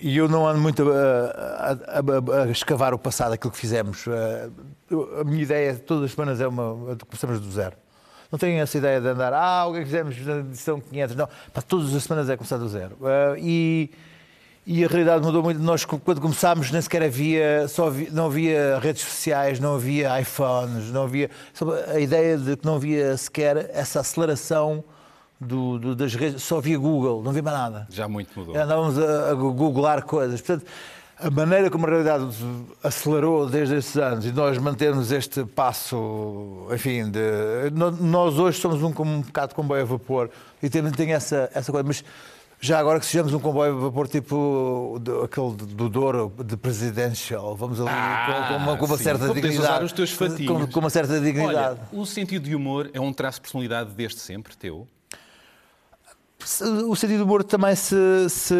e 0.00 0.16
eu 0.16 0.28
não 0.28 0.46
ando 0.46 0.60
muito 0.60 0.90
a, 0.90 0.94
a, 0.94 2.40
a, 2.40 2.42
a, 2.44 2.50
escavar 2.50 2.94
o 2.94 2.98
passado, 2.98 3.32
aquilo 3.32 3.52
que 3.52 3.58
fizemos. 3.58 4.06
A 5.20 5.24
minha 5.24 5.42
ideia 5.42 5.74
todas 5.74 6.04
as 6.04 6.10
semanas 6.12 6.40
é 6.40 6.48
uma. 6.48 6.96
Começamos 7.06 7.40
do 7.40 7.50
zero. 7.50 7.76
Não 8.30 8.38
tenho 8.38 8.60
essa 8.62 8.78
ideia 8.78 9.00
de 9.00 9.08
andar, 9.08 9.32
ah, 9.32 9.66
o 9.66 9.72
que 9.72 9.78
é 9.78 9.80
que 9.80 9.86
fizemos 9.86 10.26
na 10.26 10.36
edição 10.38 10.80
500. 10.80 11.16
Não, 11.16 11.28
para 11.52 11.62
todas 11.62 11.94
as 11.94 12.02
semanas 12.04 12.30
é 12.30 12.36
começar 12.36 12.58
do 12.58 12.68
zero. 12.68 12.96
E, 13.36 13.90
e 14.64 14.84
a 14.84 14.88
realidade 14.88 15.24
mudou 15.24 15.42
muito. 15.42 15.60
Nós, 15.60 15.84
quando 15.84 16.20
começámos, 16.20 16.70
nem 16.70 16.80
sequer 16.80 17.02
havia, 17.02 17.66
só 17.66 17.88
havia, 17.88 18.08
não 18.12 18.26
havia 18.26 18.78
redes 18.78 19.02
sociais, 19.02 19.58
não 19.58 19.74
havia 19.74 20.20
iPhones, 20.20 20.90
não 20.92 21.02
havia. 21.02 21.28
A 21.92 21.98
ideia 21.98 22.38
de 22.38 22.56
que 22.56 22.64
não 22.64 22.76
havia 22.76 23.16
sequer 23.16 23.68
essa 23.74 24.00
aceleração 24.00 24.84
do, 25.40 25.78
do, 25.78 25.96
das 25.96 26.14
redes, 26.14 26.42
só 26.42 26.60
via 26.60 26.78
Google, 26.78 27.22
não 27.22 27.32
via 27.32 27.42
mais 27.42 27.56
nada. 27.56 27.86
Já 27.90 28.06
muito 28.06 28.38
mudou. 28.38 28.56
Andávamos 28.56 28.98
a, 28.98 29.30
a 29.30 29.34
googlar 29.34 30.04
coisas. 30.04 30.40
Portanto, 30.40 30.66
a 31.18 31.30
maneira 31.30 31.70
como 31.70 31.86
a 31.86 31.90
realidade 31.90 32.26
acelerou 32.82 33.48
desde 33.48 33.76
esses 33.76 33.96
anos 33.96 34.24
e 34.24 34.32
nós 34.32 34.56
mantemos 34.58 35.12
este 35.12 35.44
passo, 35.44 36.66
enfim, 36.72 37.10
de, 37.10 37.70
nós 38.00 38.38
hoje 38.38 38.58
somos 38.58 38.82
um, 38.82 38.88
um 38.88 39.20
bocado 39.20 39.48
de 39.48 39.54
comboio 39.54 39.82
a 39.82 39.84
vapor 39.84 40.30
e 40.62 40.68
também 40.70 40.92
tem 40.92 41.12
essa, 41.12 41.50
essa 41.54 41.70
coisa, 41.70 41.86
mas 41.86 42.02
já 42.58 42.78
agora 42.78 43.00
que 43.00 43.06
sejamos 43.06 43.32
um 43.34 43.38
comboio 43.38 43.76
a 43.76 43.80
vapor 43.80 44.08
tipo 44.08 44.98
do, 45.00 45.22
aquele 45.22 45.54
do 45.54 45.88
Douro, 45.88 46.32
de 46.44 46.56
presidential, 46.56 47.54
vamos 47.54 47.80
ali 47.80 47.90
ah, 47.90 48.26
com, 48.26 48.54
com, 48.54 48.62
uma, 48.62 48.76
com 48.76 48.86
uma 48.86 48.98
certa 48.98 49.26
dignidade. 49.28 49.58
usar 49.58 49.82
os 49.82 49.92
teus 49.92 50.16
Com, 50.16 50.66
com, 50.66 50.80
uma 50.80 50.90
certa 50.90 51.20
dignidade. 51.20 51.80
Olha, 51.80 52.00
o 52.00 52.06
sentido 52.06 52.44
de 52.44 52.54
humor 52.54 52.90
é 52.94 53.00
um 53.00 53.12
traço 53.12 53.38
de 53.38 53.42
personalidade 53.42 53.90
desde 53.94 54.20
sempre 54.20 54.56
teu? 54.56 54.88
O 56.88 56.96
sentido 56.96 57.18
do 57.18 57.24
humor 57.24 57.44
também 57.44 57.74
se, 57.74 57.96
se, 58.28 58.54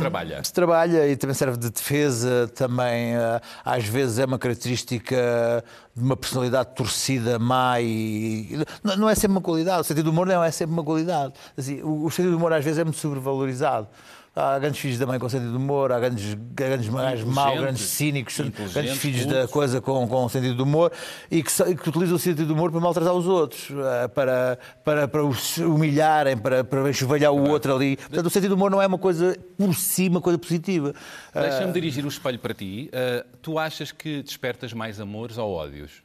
trabalha. 0.00 0.42
se 0.42 0.52
trabalha 0.52 1.08
e 1.08 1.16
também 1.16 1.34
serve 1.34 1.56
de 1.58 1.70
defesa, 1.70 2.50
também 2.54 3.14
eh, 3.14 3.40
às 3.64 3.84
vezes 3.84 4.18
é 4.18 4.24
uma 4.24 4.38
característica 4.38 5.64
de 5.94 6.02
uma 6.02 6.16
personalidade 6.16 6.74
torcida, 6.74 7.38
má 7.38 7.80
e 7.80 8.64
não 8.82 9.08
é 9.08 9.14
sempre 9.14 9.32
uma 9.32 9.40
qualidade, 9.40 9.80
o 9.82 9.84
sentido 9.84 10.04
do 10.04 10.10
humor 10.10 10.26
não 10.26 10.42
é 10.42 10.50
sempre 10.50 10.72
uma 10.72 10.84
qualidade. 10.84 11.34
Assim, 11.56 11.82
o, 11.82 12.04
o 12.04 12.10
sentido 12.10 12.30
do 12.30 12.36
humor 12.38 12.52
às 12.52 12.64
vezes 12.64 12.78
é 12.78 12.84
muito 12.84 12.98
sobrevalorizado 12.98 13.88
Há 14.34 14.58
grandes 14.58 14.80
filhos 14.80 14.98
da 14.98 15.06
mãe 15.06 15.18
com 15.18 15.28
sentido 15.28 15.50
de 15.50 15.56
humor, 15.56 15.90
há 15.90 15.98
grandes, 15.98 16.34
grandes 16.54 16.88
gajos 16.88 17.24
maus, 17.24 17.60
grandes 17.60 17.82
cínicos, 17.82 18.38
grandes 18.38 18.98
filhos 18.98 19.24
cultos. 19.24 19.40
da 19.40 19.48
coisa 19.48 19.80
com, 19.80 20.06
com 20.06 20.28
sentido 20.28 20.54
de 20.54 20.62
humor 20.62 20.92
e 21.30 21.42
que, 21.42 21.50
que 21.50 21.88
utilizam 21.88 22.16
o 22.16 22.18
sentido 22.18 22.46
de 22.46 22.52
humor 22.52 22.70
para 22.70 22.80
maltratar 22.80 23.12
os 23.14 23.26
outros, 23.26 23.68
eh, 23.70 24.08
para, 24.08 24.58
para, 24.84 25.08
para 25.08 25.24
os 25.24 25.58
humilharem, 25.58 26.36
para, 26.36 26.62
para 26.62 26.88
enxovalhar 26.88 27.32
o 27.32 27.48
outro 27.48 27.74
ali. 27.74 27.96
Portanto, 27.96 28.26
o 28.26 28.30
sentido 28.30 28.50
de 28.50 28.54
humor 28.54 28.70
não 28.70 28.80
é 28.80 28.86
uma 28.86 28.98
coisa 28.98 29.36
por 29.56 29.74
si, 29.74 30.08
uma 30.08 30.20
coisa 30.20 30.38
positiva. 30.38 30.94
Deixa-me 31.34 31.70
uh... 31.70 31.72
dirigir 31.72 32.04
o 32.04 32.08
espelho 32.08 32.38
para 32.38 32.54
ti. 32.54 32.90
Uh, 32.92 33.26
tu 33.42 33.58
achas 33.58 33.90
que 33.90 34.22
despertas 34.22 34.72
mais 34.72 35.00
amores 35.00 35.36
ou 35.36 35.52
ódios? 35.52 36.02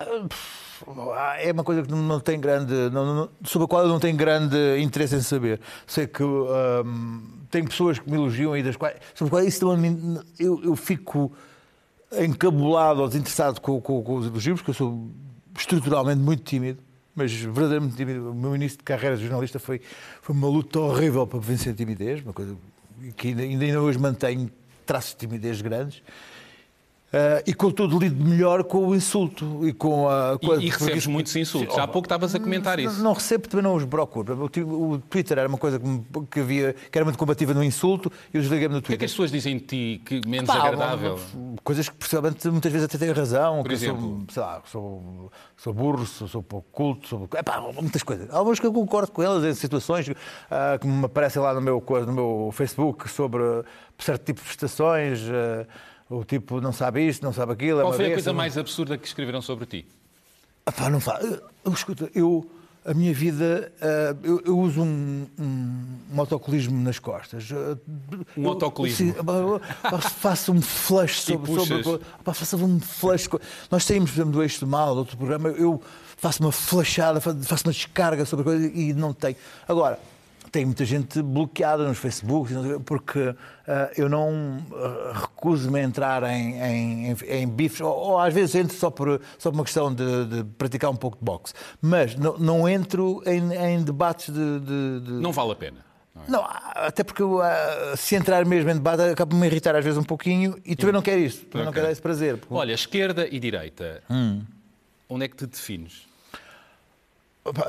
Uh, 0.00 0.28
é 1.38 1.52
uma 1.52 1.64
coisa 1.64 1.82
que 1.82 1.90
não 1.92 2.20
tem 2.20 2.38
grande, 2.38 2.72
não, 2.90 3.14
não, 3.14 3.28
sobre 3.44 3.64
a 3.64 3.68
qual 3.68 3.82
eu 3.82 3.88
não 3.88 3.98
tenho 3.98 4.16
grande 4.16 4.56
interesse 4.80 5.16
em 5.16 5.20
saber. 5.20 5.60
Sei 5.86 6.06
que 6.06 6.22
hum, 6.22 7.22
tem 7.50 7.64
pessoas 7.64 7.98
que 7.98 8.10
me 8.10 8.16
elogiam 8.16 8.56
e 8.56 8.62
das 8.62 8.76
quais, 8.76 8.96
sobre 9.14 9.44
isso 9.44 9.66
eu, 10.38 10.62
eu 10.62 10.76
fico 10.76 11.32
encabulado 12.18 13.00
ou 13.00 13.08
desinteressado 13.08 13.60
com, 13.60 13.80
com, 13.80 14.02
com 14.02 14.16
os 14.16 14.26
elogios, 14.26 14.60
porque 14.60 14.70
eu 14.70 14.74
sou 14.74 15.08
estruturalmente 15.56 16.20
muito 16.20 16.42
tímido 16.42 16.82
mas 17.14 17.32
verdadeiramente 17.32 17.96
tímido. 17.96 18.30
O 18.30 18.34
meu 18.34 18.56
início 18.56 18.78
de 18.78 18.84
carreira 18.84 19.16
de 19.16 19.22
jornalista 19.22 19.58
foi, 19.58 19.80
foi 20.20 20.34
uma 20.34 20.48
luta 20.48 20.80
horrível 20.80 21.26
para 21.26 21.38
vencer 21.38 21.72
a 21.72 21.76
timidez, 21.76 22.22
uma 22.22 22.32
coisa 22.32 22.56
que 23.16 23.28
ainda, 23.28 23.42
ainda 23.42 23.80
hoje 23.80 23.98
mantenho 23.98 24.50
traços 24.84 25.12
de 25.12 25.18
timidez 25.18 25.60
grandes. 25.62 26.02
Uh, 27.14 27.40
e 27.46 27.54
contudo 27.54 27.96
lido 27.96 28.24
melhor 28.24 28.64
com 28.64 28.88
o 28.88 28.94
insulto 28.94 29.60
e 29.64 29.72
com 29.72 30.08
a. 30.08 30.36
Com 30.36 30.58
e, 30.58 30.66
e 30.66 30.68
recebes 30.68 31.06
muitos 31.06 31.36
insultos. 31.36 31.78
Há 31.78 31.86
pouco 31.86 32.06
estavas 32.06 32.34
a 32.34 32.40
comentar 32.40 32.80
isso. 32.80 32.96
Não, 32.96 33.04
não 33.04 33.12
recebo, 33.12 33.46
também 33.46 33.62
não 33.62 33.76
os 33.76 33.84
procuro. 33.84 34.44
O, 34.44 34.98
Twitter 34.98 35.38
era 35.38 35.48
uma 35.48 35.56
coisa 35.56 35.78
que, 35.78 35.86
que, 36.28 36.40
havia, 36.40 36.74
que 36.90 36.98
era 36.98 37.04
muito 37.04 37.16
combativa 37.16 37.54
no 37.54 37.62
insulto 37.62 38.10
e 38.32 38.36
eu 38.36 38.42
desliguei-me 38.42 38.74
no 38.74 38.80
Twitter. 38.80 38.86
O 38.86 38.88
que 38.88 38.94
é 38.94 38.98
que 38.98 39.04
as 39.04 39.12
pessoas 39.12 39.30
dizem 39.30 39.58
de 39.58 39.64
ti 39.64 40.02
que 40.04 40.26
menos 40.26 40.48
Pá, 40.48 40.56
agradável? 40.56 41.20
Coisas 41.62 41.88
que, 41.88 41.94
possivelmente, 41.94 42.48
muitas 42.48 42.72
vezes 42.72 42.86
até 42.86 42.98
têm 42.98 43.12
razão. 43.12 43.62
Por 43.62 43.70
exemplo? 43.70 44.00
Sou, 44.00 44.26
sei 44.30 44.42
lá, 44.42 44.62
sou, 44.66 45.32
sou 45.56 45.72
burro, 45.72 46.04
sou, 46.06 46.26
sou 46.26 46.42
pouco 46.42 46.66
culto, 46.72 47.06
sou, 47.06 47.28
epá, 47.32 47.60
muitas 47.80 48.02
coisas. 48.02 48.28
Algumas 48.34 48.58
que 48.58 48.66
eu 48.66 48.72
concordo 48.72 49.12
com 49.12 49.22
elas 49.22 49.44
em 49.44 49.54
situações 49.54 50.08
uh, 50.08 50.14
que 50.80 50.86
me 50.88 51.04
aparecem 51.04 51.40
lá 51.40 51.54
no 51.54 51.60
meu, 51.60 51.80
no 52.04 52.12
meu 52.12 52.50
Facebook 52.52 53.08
sobre 53.08 53.40
certo 54.00 54.24
tipo 54.24 54.40
de 54.40 54.46
prestações. 54.46 55.20
Uh, 55.20 55.93
o 56.08 56.24
tipo 56.24 56.60
não 56.60 56.72
sabe 56.72 57.06
isto, 57.06 57.22
não 57.22 57.32
sabe 57.32 57.52
aquilo. 57.52 57.80
É 57.80 57.82
Qual 57.82 57.92
foi 57.92 58.06
a 58.06 58.12
coisa 58.12 58.32
mais 58.32 58.58
absurda 58.58 58.98
que 58.98 59.06
escreveram 59.06 59.40
sobre 59.40 59.66
ti? 59.66 59.86
Ah, 60.66 60.72
pá, 60.72 60.90
não 60.90 61.00
fala. 61.00 61.42
Escuta, 61.66 62.10
eu, 62.14 62.48
a 62.84 62.94
minha 62.94 63.12
vida, 63.12 63.72
uh, 63.80 64.26
eu, 64.26 64.42
eu, 64.46 64.58
uso 64.58 64.82
um, 64.82 65.26
um, 65.38 65.84
um, 66.12 66.20
autocolismo 66.20 66.78
nas 66.82 66.98
costas. 66.98 67.48
Um 68.36 68.48
autocolismo? 68.48 69.14
faço 70.00 70.52
um 70.52 70.60
flash 70.60 71.22
sobre. 71.22 71.64
sobre 71.64 72.00
pá, 72.22 72.34
faço 72.34 72.56
um 72.56 72.80
flash. 72.80 73.28
Nós 73.70 73.84
saímos, 73.84 74.10
por 74.10 74.16
exemplo, 74.16 74.32
do 74.32 74.42
Eixo 74.42 74.60
do 74.60 74.66
Mal, 74.66 74.96
outro 74.96 75.16
programa, 75.16 75.48
eu 75.50 75.82
faço 76.16 76.42
uma 76.42 76.52
flashada, 76.52 77.20
faço 77.20 77.66
uma 77.66 77.72
descarga 77.72 78.24
sobre 78.24 78.42
a 78.42 78.44
coisa 78.44 78.66
e 78.66 78.92
não 78.92 79.12
tenho. 79.12 79.36
Agora 79.66 79.98
tem 80.50 80.64
muita 80.64 80.84
gente 80.84 81.20
bloqueada 81.22 81.86
nos 81.86 81.98
Facebook, 81.98 82.52
porque 82.84 83.20
uh, 83.20 83.36
eu 83.96 84.08
não 84.08 84.58
uh, 84.70 85.12
recuso-me 85.12 85.80
a 85.80 85.82
entrar 85.82 86.22
em, 86.24 86.60
em, 86.60 87.16
em 87.28 87.48
bifes, 87.48 87.80
ou, 87.80 87.92
ou, 87.92 88.18
às 88.18 88.32
vezes 88.32 88.54
entro 88.54 88.76
só 88.76 88.90
por, 88.90 89.20
só 89.38 89.50
por 89.50 89.58
uma 89.58 89.64
questão 89.64 89.92
de, 89.92 90.24
de 90.26 90.44
praticar 90.56 90.90
um 90.90 90.96
pouco 90.96 91.18
de 91.18 91.24
boxe, 91.24 91.54
mas 91.80 92.14
não, 92.16 92.38
não 92.38 92.68
entro 92.68 93.22
em, 93.26 93.52
em 93.52 93.82
debates 93.82 94.32
de, 94.32 94.60
de, 94.60 95.00
de, 95.00 95.12
Não 95.14 95.32
vale 95.32 95.52
a 95.52 95.56
pena. 95.56 95.84
Não, 96.14 96.22
é? 96.22 96.30
não 96.30 96.46
até 96.46 97.02
porque 97.02 97.22
uh, 97.22 97.42
se 97.96 98.14
entrar 98.14 98.44
mesmo 98.44 98.70
em 98.70 98.74
debate 98.74 99.02
acaba 99.02 99.30
por 99.30 99.36
me 99.36 99.46
irritar 99.46 99.74
às 99.74 99.84
vezes 99.84 99.98
um 99.98 100.04
pouquinho 100.04 100.56
e 100.64 100.76
também 100.76 100.92
não 100.92 101.02
quero 101.02 101.20
isso, 101.20 101.44
também 101.46 101.62
okay. 101.62 101.64
não 101.66 101.72
quero 101.72 101.90
esse 101.90 102.02
prazer. 102.02 102.36
Porque... 102.36 102.54
Olha, 102.54 102.72
esquerda 102.72 103.26
e 103.28 103.40
direita, 103.40 104.02
hum. 104.08 104.42
onde 105.08 105.24
é 105.24 105.28
que 105.28 105.36
te 105.36 105.46
defines? 105.46 106.13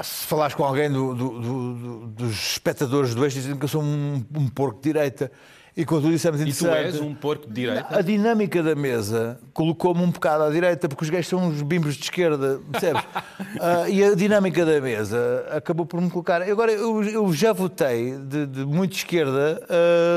Se 0.03 0.25
falares 0.25 0.55
com 0.55 0.63
alguém 0.63 0.89
do, 0.89 1.13
do, 1.13 1.39
do, 1.39 2.08
dos 2.08 2.51
espectadores 2.51 3.13
do 3.13 3.25
eixo, 3.25 3.36
dizem 3.36 3.58
que 3.58 3.65
eu 3.65 3.70
sou 3.70 3.84
um, 3.84 4.24
um 4.34 4.48
porco 4.48 4.77
de 4.77 4.84
direita. 4.84 5.32
E 5.77 5.84
quando 5.84 6.10
isso 6.13 6.25
é 6.25 6.32
muito 6.32 6.44
interessante. 6.44 6.72
E 6.72 6.91
tu 6.91 6.96
és 6.96 7.01
um 7.01 7.13
porco 7.13 7.48
de 7.48 7.53
direita? 7.53 8.00
A 8.00 8.01
dinâmica 8.01 8.63
da 8.63 8.74
mesa 8.74 9.38
colocou-me 9.53 10.01
um 10.01 10.10
bocado 10.10 10.44
à 10.44 10.50
direita, 10.50 10.88
porque 10.88 11.03
os 11.03 11.10
gajos 11.10 11.27
são 11.27 11.48
uns 11.48 11.62
bimbos 11.62 11.96
de 11.96 12.03
esquerda, 12.03 12.62
percebes? 12.72 13.03
uh, 13.03 13.88
e 13.91 14.01
a 14.01 14.15
dinâmica 14.15 14.65
da 14.65 14.79
mesa 14.79 15.46
acabou 15.51 15.86
por 15.86 16.00
me 16.00 16.10
colocar. 16.10 16.41
Agora, 16.41 16.72
eu, 16.72 17.03
eu 17.03 17.34
já 17.34 17.51
votei 17.51 18.17
de, 18.17 18.48
de 18.48 18.65
muito 18.65 18.96
esquerda 18.96 19.62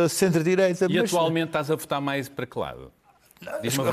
a 0.04 0.08
centro-direita. 0.08 0.86
E 0.88 1.00
mas... 1.00 1.12
atualmente 1.12 1.48
estás 1.48 1.68
a 1.68 1.74
votar 1.74 2.00
mais 2.00 2.28
para 2.28 2.46
que 2.46 2.56
lado? 2.56 2.92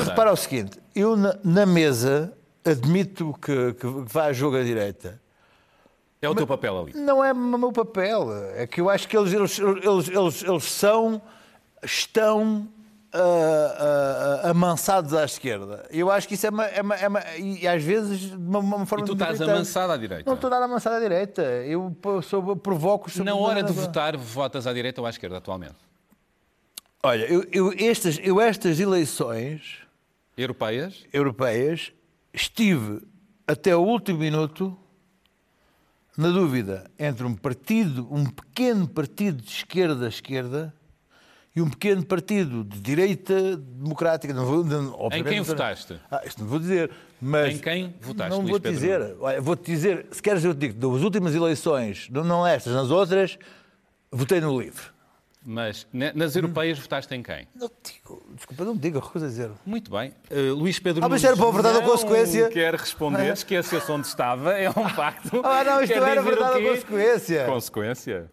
Repara 0.07 0.31
o 0.31 0.36
seguinte: 0.36 0.79
eu 0.95 1.15
na, 1.15 1.36
na 1.43 1.65
mesa 1.65 2.31
admito 2.63 3.34
que, 3.41 3.74
que 3.74 3.88
vai 4.05 4.29
a 4.29 4.34
jogo 4.34 4.57
à 4.57 4.63
direita. 4.63 5.19
É 6.25 6.29
o 6.29 6.32
Mas 6.32 6.38
teu 6.38 6.48
papel 6.48 6.79
ali. 6.79 6.94
Não 6.94 7.24
é 7.24 7.32
o 7.32 7.36
meu 7.36 7.72
papel. 7.72 8.34
É 8.55 8.65
que 8.65 8.82
eu 8.82 8.89
acho 8.89 9.08
que 9.08 9.15
eles, 9.15 9.32
eles, 9.32 9.60
eles, 9.60 10.10
eles, 10.10 10.44
eles 10.44 10.63
são, 10.63 11.22
estão 11.84 12.67
uh, 13.13 14.48
uh, 14.48 14.50
amansados 14.50 15.13
à 15.13 15.24
esquerda. 15.24 15.88
Eu 15.91 16.10
acho 16.10 16.27
que 16.27 16.34
isso 16.34 16.48
é 16.48 16.50
uma. 16.50 16.65
É 16.65 16.82
uma, 16.82 16.96
é 16.96 17.08
uma 17.08 17.24
e 17.38 17.67
às 17.67 17.84
vezes 17.84 18.20
de 18.20 18.36
uma, 18.36 18.60
uma 18.60 18.86
forma. 18.86 19.05
E 19.05 19.08
tu 19.08 19.13
estás 19.13 19.41
amansado 19.41 19.91
à 19.91 19.98
direita? 19.98 20.24
Não 20.25 20.36
estou 20.36 20.50
nada 20.50 20.65
amansado 20.65 20.96
à 20.96 21.00
direita. 21.00 21.41
Eu 21.41 21.96
sou, 22.24 22.55
provoco. 22.55 23.10
Na 23.24 23.36
hora 23.36 23.63
de 23.63 23.72
votar, 23.72 24.17
votas 24.17 24.67
à 24.67 24.74
direita 24.74 25.01
ou 25.01 25.08
à 25.08 25.10
esquerda 25.10 25.38
atualmente? 25.38 25.75
Olha, 27.03 27.25
eu, 27.25 27.46
eu, 27.51 27.74
estas, 27.77 28.20
eu 28.24 28.41
estas 28.41 28.79
eleições. 28.79 29.79
Europeias? 30.36 31.05
Europeias, 31.13 31.94
estive 32.34 33.01
até 33.48 33.75
o 33.75 33.82
último 33.82 34.20
minuto 34.20 34.75
na 36.17 36.29
dúvida 36.29 36.89
entre 36.98 37.25
um 37.25 37.36
partido, 37.36 38.07
um 38.12 38.25
pequeno 38.25 38.88
partido 38.88 39.41
de 39.41 39.50
esquerda 39.50 40.05
a 40.05 40.10
esquerda 40.10 40.74
e 41.55 41.62
um 41.62 41.69
pequeno 41.69 42.05
partido 42.05 42.63
de 42.63 42.79
direita 42.79 43.55
democrática. 43.55 44.34
Não 44.34 44.45
vou, 44.45 44.63
não, 44.63 45.10
em 45.12 45.24
quem 45.24 45.41
votaste? 45.41 46.00
Ah, 46.12 46.22
isto 46.25 46.41
não 46.41 46.50
vou 46.50 46.60
dizer. 46.60 46.91
Mas 47.22 47.55
em 47.55 47.60
quem 47.60 47.95
votaste? 48.01 48.29
Não 48.31 48.45
vou 48.45 48.60
dizer. 48.60 49.15
Vou-te 49.41 49.65
dizer, 49.65 50.07
se 50.12 50.22
queres 50.22 50.43
eu 50.43 50.53
te 50.53 50.60
digo, 50.60 50.74
das 50.74 51.01
últimas 51.01 51.34
eleições, 51.34 52.10
não 52.10 52.45
estas, 52.45 52.74
nas 52.74 52.91
outras, 52.91 53.38
votei 54.12 54.41
no 54.41 54.60
LIVRE. 54.60 54.95
Mas 55.48 55.86
nas 55.92 56.36
europeias 56.36 56.80
votaste 56.80 57.14
em 57.14 57.22
quem? 57.22 57.48
Não 57.54 57.70
digo, 57.84 58.25
desculpa, 58.36 58.66
não 58.66 58.74
me 58.74 58.80
diga, 58.80 59.00
recuso 59.00 59.25
a 59.25 59.28
dizer. 59.28 59.52
Muito 59.64 59.92
bem. 59.92 60.12
Uh, 60.32 60.56
Luís 60.56 60.80
Pedro 60.80 61.06
Ah, 61.06 61.10
mas 61.10 61.24
era 61.24 61.38
para 61.38 61.48
a 61.48 61.52
verdade 61.52 61.78
ou 61.78 61.84
consequência? 61.84 62.50
quer 62.50 62.74
responder, 62.74 63.32
esquece-se 63.32 63.92
onde 63.92 64.08
estava, 64.08 64.54
é 64.54 64.68
um 64.70 64.90
facto. 64.90 65.42
Ah, 65.46 65.64
não, 65.64 65.84
isto 65.84 65.96
não 65.96 66.08
era 66.08 66.22
verdade 66.24 66.64
ou 66.64 66.72
consequência. 66.72 67.46
Consequência? 67.46 68.32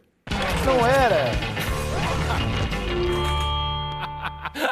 Não 0.64 0.87
era. 0.87 1.25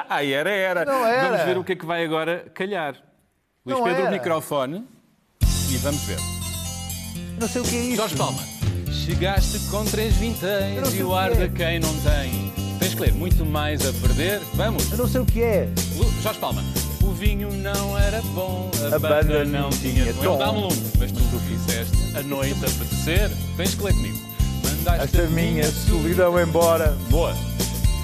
ah, 0.09 0.25
era, 0.25 0.50
era. 0.50 0.85
Não 0.87 1.06
era. 1.06 1.28
Vamos 1.28 1.44
ver 1.44 1.59
o 1.59 1.64
que 1.64 1.73
é 1.73 1.76
que 1.76 1.85
vai 1.85 2.02
agora 2.04 2.50
calhar. 2.54 2.94
Luís 3.66 3.78
não 3.78 3.85
Pedro, 3.85 4.00
era. 4.00 4.11
o 4.11 4.12
microfone 4.12 4.87
e 5.70 5.76
vamos 5.76 6.02
ver. 6.04 6.18
Não 7.38 7.47
sei 7.47 7.61
o 7.61 7.64
que 7.64 7.76
é 7.76 7.80
isso. 7.80 7.97
Jorge 7.97 8.16
Palma. 8.16 8.59
Chegaste 9.10 9.58
com 9.70 9.84
três 9.84 10.14
vinténs 10.14 10.94
e 10.94 11.02
o 11.02 11.12
ar 11.12 11.34
de 11.34 11.48
quem 11.48 11.80
não 11.80 11.92
tem. 11.96 12.52
Tens 12.78 12.94
que 12.94 13.00
ler 13.00 13.12
muito 13.12 13.44
mais 13.44 13.84
a 13.84 13.92
perder. 13.92 14.40
Vamos. 14.54 14.88
Eu 14.92 14.98
não 14.98 15.08
sei 15.08 15.20
o 15.20 15.26
que 15.26 15.42
é. 15.42 15.68
Jorge 16.22 16.38
Palma. 16.38 16.62
O 17.02 17.10
vinho 17.10 17.52
não 17.52 17.98
era 17.98 18.22
bom, 18.22 18.70
a, 18.80 18.94
a 18.94 18.98
banda, 19.00 19.22
banda, 19.24 19.44
não 19.46 19.68
tinha 19.68 20.14
tom. 20.14 20.38
Dá-me 20.38 20.58
um, 20.58 20.68
mas 20.96 21.10
tu 21.10 21.40
fizeste 21.48 21.96
a 22.16 22.22
noite 22.22 22.64
apetecer. 22.64 23.28
Tens 23.56 23.74
que 23.74 23.82
ler 23.82 23.94
comigo. 23.94 24.18
Mandaste 24.62 25.20
a 25.20 25.26
minha 25.26 25.68
solidão 25.68 26.40
embora. 26.40 26.96
Boa. 27.10 27.34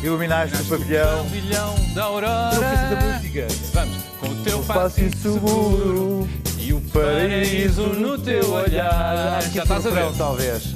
Iluminaste 0.02 0.60
o 0.60 0.64
pavilhão. 0.64 1.20
O 1.20 1.24
pavilhão 1.24 1.74
da 1.94 2.02
aurora. 2.02 2.50
Não 2.50 3.12
música. 3.12 3.46
Vamos. 3.72 3.96
Com 4.18 4.28
o 4.28 4.34
teu 4.42 4.60
passo 4.64 5.00
inseguro 5.00 6.28
e 6.58 6.72
o 6.72 6.80
paraíso 6.80 7.86
no 7.90 8.18
teu 8.18 8.52
olhar. 8.52 9.40
Já 9.54 9.62
estás 9.62 9.86
a 9.86 9.90
ver? 9.90 10.12
Talvez. 10.18 10.75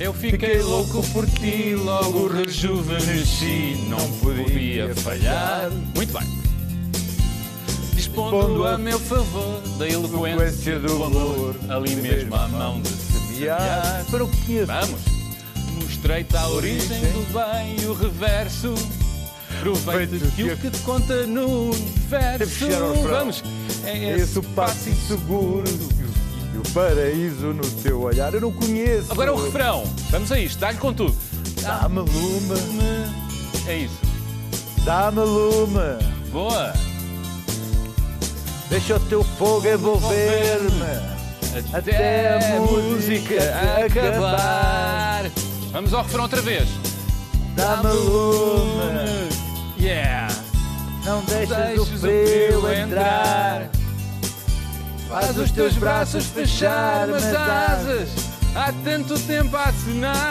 Eu 0.00 0.12
fiquei 0.12 0.60
louco 0.60 1.02
por 1.12 1.24
ti, 1.24 1.74
logo 1.76 2.26
rejuvenesci, 2.26 3.86
não 3.88 4.10
podia 4.18 4.92
falhar. 4.96 5.70
Muito 5.94 6.12
bem. 6.12 6.44
Dispondo 7.94 8.66
a 8.66 8.76
meu 8.76 8.98
favor 8.98 9.62
da 9.78 9.88
eloquência 9.88 10.80
do 10.80 11.04
amor, 11.04 11.54
ali 11.68 11.94
mesmo 11.94 12.34
à 12.34 12.48
mão 12.48 12.80
de 12.80 12.88
semear. 12.88 14.04
Para 14.10 14.24
o 14.24 14.28
que 14.28 14.64
Vamos. 14.64 15.00
Mostrei-te 15.80 16.36
a 16.36 16.48
origem 16.48 17.00
do 17.00 17.32
bem 17.32 17.76
e 17.80 17.86
o 17.86 17.94
reverso. 17.94 18.74
Proveito 19.60 20.18
que 20.34 20.42
o 20.42 20.56
que 20.56 20.70
te 20.70 20.78
conta 20.80 21.24
no 21.26 21.72
verso. 22.08 22.66
Vamos. 23.08 23.44
É 23.84 24.18
esse 24.18 24.38
o 24.40 24.42
passo 24.42 24.88
inseguro 24.88 25.64
o 26.58 26.68
paraíso 26.72 27.52
no 27.52 27.62
teu 27.82 28.02
olhar. 28.02 28.32
Eu 28.34 28.40
não 28.40 28.52
conheço. 28.52 29.10
Agora 29.12 29.32
o 29.32 29.44
refrão. 29.44 29.84
Vamos 30.10 30.30
a 30.32 30.38
isto. 30.38 30.58
Dá-lhe 30.58 30.78
com 30.78 30.92
tudo. 30.92 31.14
Dá-me 31.62 32.00
lume, 32.00 33.08
É 33.66 33.76
isso. 33.78 33.98
dá-me 34.84 35.20
lume. 35.20 35.98
Boa! 36.30 36.72
Deixa 38.68 38.96
o 38.96 39.00
teu 39.00 39.22
fogo 39.22 39.66
envolver-me. 39.66 41.14
Até 41.72 42.56
a 42.56 42.60
música 42.60 43.34
acabar. 43.86 45.30
Vamos 45.72 45.94
ao 45.94 46.02
refrão 46.02 46.24
outra 46.24 46.42
vez. 46.42 46.68
Dá-me 47.56 47.92
lume. 47.92 49.28
Yeah! 49.78 50.28
Não 51.04 51.22
deixes, 51.24 51.48
Deixes 51.56 51.78
o 51.78 51.98
frio 51.98 52.72
entrar. 52.72 53.70
Faz 55.14 55.38
os 55.38 55.52
teus 55.52 55.74
braços 55.76 56.26
fechar 56.26 57.08
as 57.08 57.24
asas. 57.32 58.08
Há 58.52 58.72
tanto 58.82 59.16
tempo 59.28 59.56
a 59.56 59.66
assinar. 59.66 60.24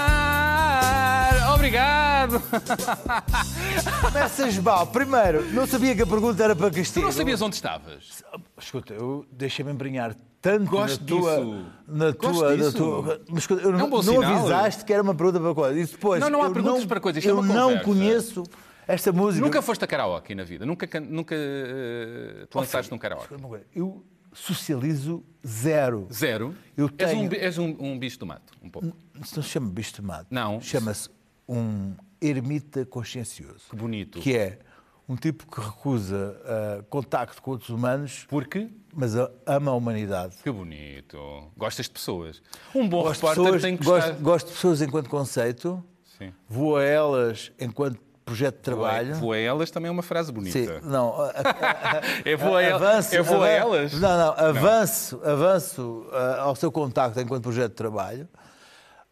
Obrigado! 1.55 2.41
Começas 4.01 4.57
mal. 4.57 4.85
Primeiro, 4.87 5.49
não 5.53 5.65
sabia 5.65 5.95
que 5.95 6.01
a 6.01 6.05
pergunta 6.05 6.43
era 6.43 6.53
para 6.53 6.69
Tu 6.69 6.75
castigo. 6.79 7.05
não 7.05 7.13
sabias 7.13 7.41
onde 7.41 7.55
estavas? 7.55 8.21
Escuta, 8.59 8.93
eu 8.93 9.25
deixei-me 9.31 9.71
embrenhar 9.71 10.17
tanto 10.41 10.69
Gosto 10.69 10.99
na 10.99 11.07
tua. 11.07 11.37
disso. 11.37 11.65
Na 11.87 12.11
Gosto 12.11 12.33
tua, 12.33 12.49
na 12.49 12.55
disso. 12.57 12.73
tua 12.77 13.21
mas 13.29 13.39
escuta, 13.43 13.61
eu 13.61 13.69
É 13.71 13.75
um 13.75 13.77
não, 13.77 13.87
não 13.89 14.03
sinal. 14.03 14.35
avisaste 14.37 14.83
que 14.83 14.91
era 14.91 15.01
uma 15.01 15.15
pergunta 15.15 15.39
para 15.39 15.55
coisa. 15.55 15.79
E 15.79 15.85
depois, 15.85 16.19
Não, 16.19 16.29
não 16.29 16.43
há 16.43 16.51
perguntas 16.51 16.83
para 16.83 16.99
coisa, 16.99 17.19
isto 17.19 17.29
é 17.29 17.31
Eu 17.31 17.41
não 17.41 17.79
conheço 17.79 18.43
esta 18.85 19.13
música. 19.13 19.45
Nunca 19.45 19.61
foste 19.61 19.85
a 19.85 19.87
karaoke 19.87 20.35
na 20.35 20.43
vida? 20.43 20.65
Nunca, 20.65 20.99
nunca 20.99 21.33
eh, 21.33 22.47
te 22.49 22.57
lançaste 22.57 22.91
num 22.91 22.97
karaoke? 22.97 23.33
Eu 23.73 24.03
socializo 24.33 25.23
zero. 25.45 26.07
Zero? 26.11 26.55
Eu 26.75 26.89
És, 26.97 27.13
um, 27.13 27.27
tenho- 27.29 27.41
és 27.41 27.57
um, 27.57 27.75
um 27.79 27.97
bicho 27.99 28.19
do 28.19 28.25
mato, 28.25 28.53
um 28.61 28.69
pouco. 28.69 28.95
Não 29.13 29.23
se 29.23 29.41
chama 29.43 29.69
bicho 29.69 29.93
de 29.95 30.01
mato. 30.01 30.27
Não. 30.29 30.59
Chama-se 30.61 31.09
um 31.47 31.93
ermita 32.21 32.85
consciencioso. 32.85 33.65
Que 33.69 33.75
bonito. 33.75 34.19
Que 34.19 34.35
é 34.37 34.59
um 35.07 35.15
tipo 35.15 35.45
que 35.45 35.59
recusa 35.59 36.39
ah, 36.45 36.83
contacto 36.89 37.41
com 37.41 37.51
outros 37.51 37.69
humanos, 37.69 38.25
Porque? 38.29 38.69
mas 38.93 39.13
ama 39.45 39.71
a 39.71 39.73
humanidade. 39.75 40.37
Que 40.41 40.49
bonito. 40.51 41.17
Gostas 41.57 41.85
de 41.87 41.91
pessoas. 41.91 42.41
Um 42.73 42.87
bom 42.87 43.03
Gosto 43.03 43.15
repórter 43.27 43.43
pessoas, 43.43 43.61
tem 43.61 43.77
que 43.77 43.83
gostar. 43.83 44.07
gosto, 44.11 44.21
gosto 44.23 44.47
de 44.47 44.53
pessoas 44.53 44.81
enquanto 44.81 45.09
conceito, 45.09 45.83
Sim. 46.17 46.31
vou 46.47 46.77
a 46.77 46.83
elas 46.83 47.51
enquanto 47.59 47.99
projeto 48.25 48.55
de 48.55 48.61
trabalho. 48.61 49.15
Vou 49.15 49.33
a 49.33 49.37
elas 49.37 49.69
também 49.71 49.89
é 49.89 49.91
uma 49.91 50.01
frase 50.03 50.31
bonita. 50.31 50.57
Sim, 50.57 50.67
não. 50.83 51.13
a- 51.21 51.25
a- 51.29 52.01
É 52.25 52.35
vou 52.35 52.55
a, 52.57 52.75
avanço, 52.75 53.15
é 53.15 53.21
vou 53.21 53.41
a 53.43 53.49
elas? 53.49 53.93
Não, 53.93 54.17
não, 54.17 54.33
avanço, 54.47 55.21
avanço 55.23 56.05
ah, 56.11 56.41
ao 56.41 56.55
seu 56.55 56.71
contacto 56.71 57.19
enquanto 57.19 57.43
projeto 57.43 57.69
de 57.71 57.75
trabalho. 57.75 58.27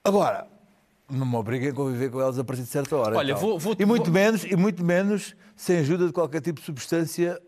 Agora, 0.03 0.47
não 1.09 1.25
me 1.25 1.35
obriguem 1.35 1.69
a 1.69 1.73
conviver 1.73 2.09
com 2.09 2.21
elas 2.21 2.39
a 2.39 2.43
partir 2.43 2.63
de 2.63 2.69
certa 2.69 2.95
hora. 2.95 3.17
Olha, 3.17 3.31
então. 3.33 3.41
vou- 3.41 3.59
vou- 3.59 3.75
e 3.77 3.85
muito 3.85 4.05
vou- 4.05 4.13
menos 4.13 4.43
e 4.43 4.55
muito 4.55 4.83
menos 4.83 5.35
sem 5.55 5.79
ajuda 5.79 6.07
de 6.07 6.13
qualquer 6.13 6.41
tipo 6.41 6.59
de 6.59 6.65
substância 6.65 7.39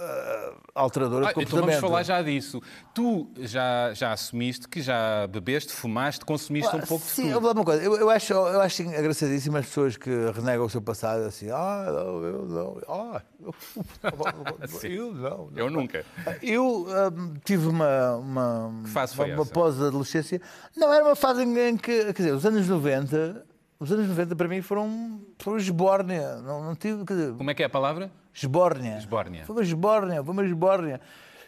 ah, 0.00 0.52
alteradora 0.74 1.26
Ah, 1.26 1.28
de 1.28 1.32
então 1.32 1.44
comportamento. 1.44 1.80
vamos 1.80 1.90
falar 1.90 2.02
já 2.02 2.22
disso. 2.22 2.60
Tu 2.94 3.28
já, 3.38 3.92
já 3.94 4.12
assumiste 4.12 4.66
que 4.68 4.80
já 4.80 5.26
bebeste, 5.26 5.72
fumaste, 5.72 6.24
consumiste 6.24 6.74
um 6.74 6.80
pouco 6.80 7.04
de 7.04 7.10
Sim, 7.10 7.22
tudo. 7.24 7.32
eu 7.34 7.40
vou 7.40 7.52
uma 7.52 7.64
coisa. 7.64 7.82
Eu, 7.82 7.96
eu 7.96 8.10
acho, 8.10 8.32
eu 8.32 8.60
acho 8.60 8.82
engraçadíssimo 8.82 9.56
as 9.58 9.66
pessoas 9.66 9.96
que 9.96 10.10
renegam 10.34 10.64
o 10.64 10.70
seu 10.70 10.80
passado 10.80 11.24
assim. 11.24 11.50
Ah, 11.50 11.84
não, 11.88 12.24
eu 12.24 12.46
não. 12.46 12.80
Ah, 12.88 13.22
eu, 13.40 13.54
Sim. 14.68 14.88
eu 14.88 15.12
não. 15.12 15.50
Eu 15.54 15.70
nunca. 15.70 16.04
Eu 16.42 16.86
hum, 17.12 17.34
tive 17.44 17.66
uma, 17.66 18.16
uma, 18.16 18.72
Que 18.84 18.90
fase 18.90 19.14
uma 19.14 19.26
essa? 19.42 19.46
pós-adolescência. 19.46 20.40
Não, 20.76 20.92
era 20.92 21.04
uma 21.04 21.16
fase 21.16 21.42
em 21.42 21.76
que, 21.76 22.04
quer 22.06 22.12
dizer, 22.12 22.32
os 22.32 22.46
anos 22.46 22.68
90, 22.68 23.44
os 23.80 23.90
anos 23.90 24.06
90 24.08 24.36
para 24.36 24.46
mim 24.46 24.62
foram, 24.62 25.20
foram 25.38 25.56
esbórnia. 25.58 26.36
Não, 26.42 26.62
não 26.62 26.74
tive, 26.76 27.02
dizer, 27.04 27.32
Como 27.34 27.50
é 27.50 27.54
que 27.54 27.62
é 27.62 27.66
a 27.66 27.70
palavra? 27.70 28.12
esbórnia. 28.32 28.96
Esbórnia. 28.98 29.44
Foi 29.44 29.56
uma 29.56 29.62
esbórnia, 29.62 30.22
foi 30.22 30.32
uma 30.32 30.44
esbórnia. 30.44 31.00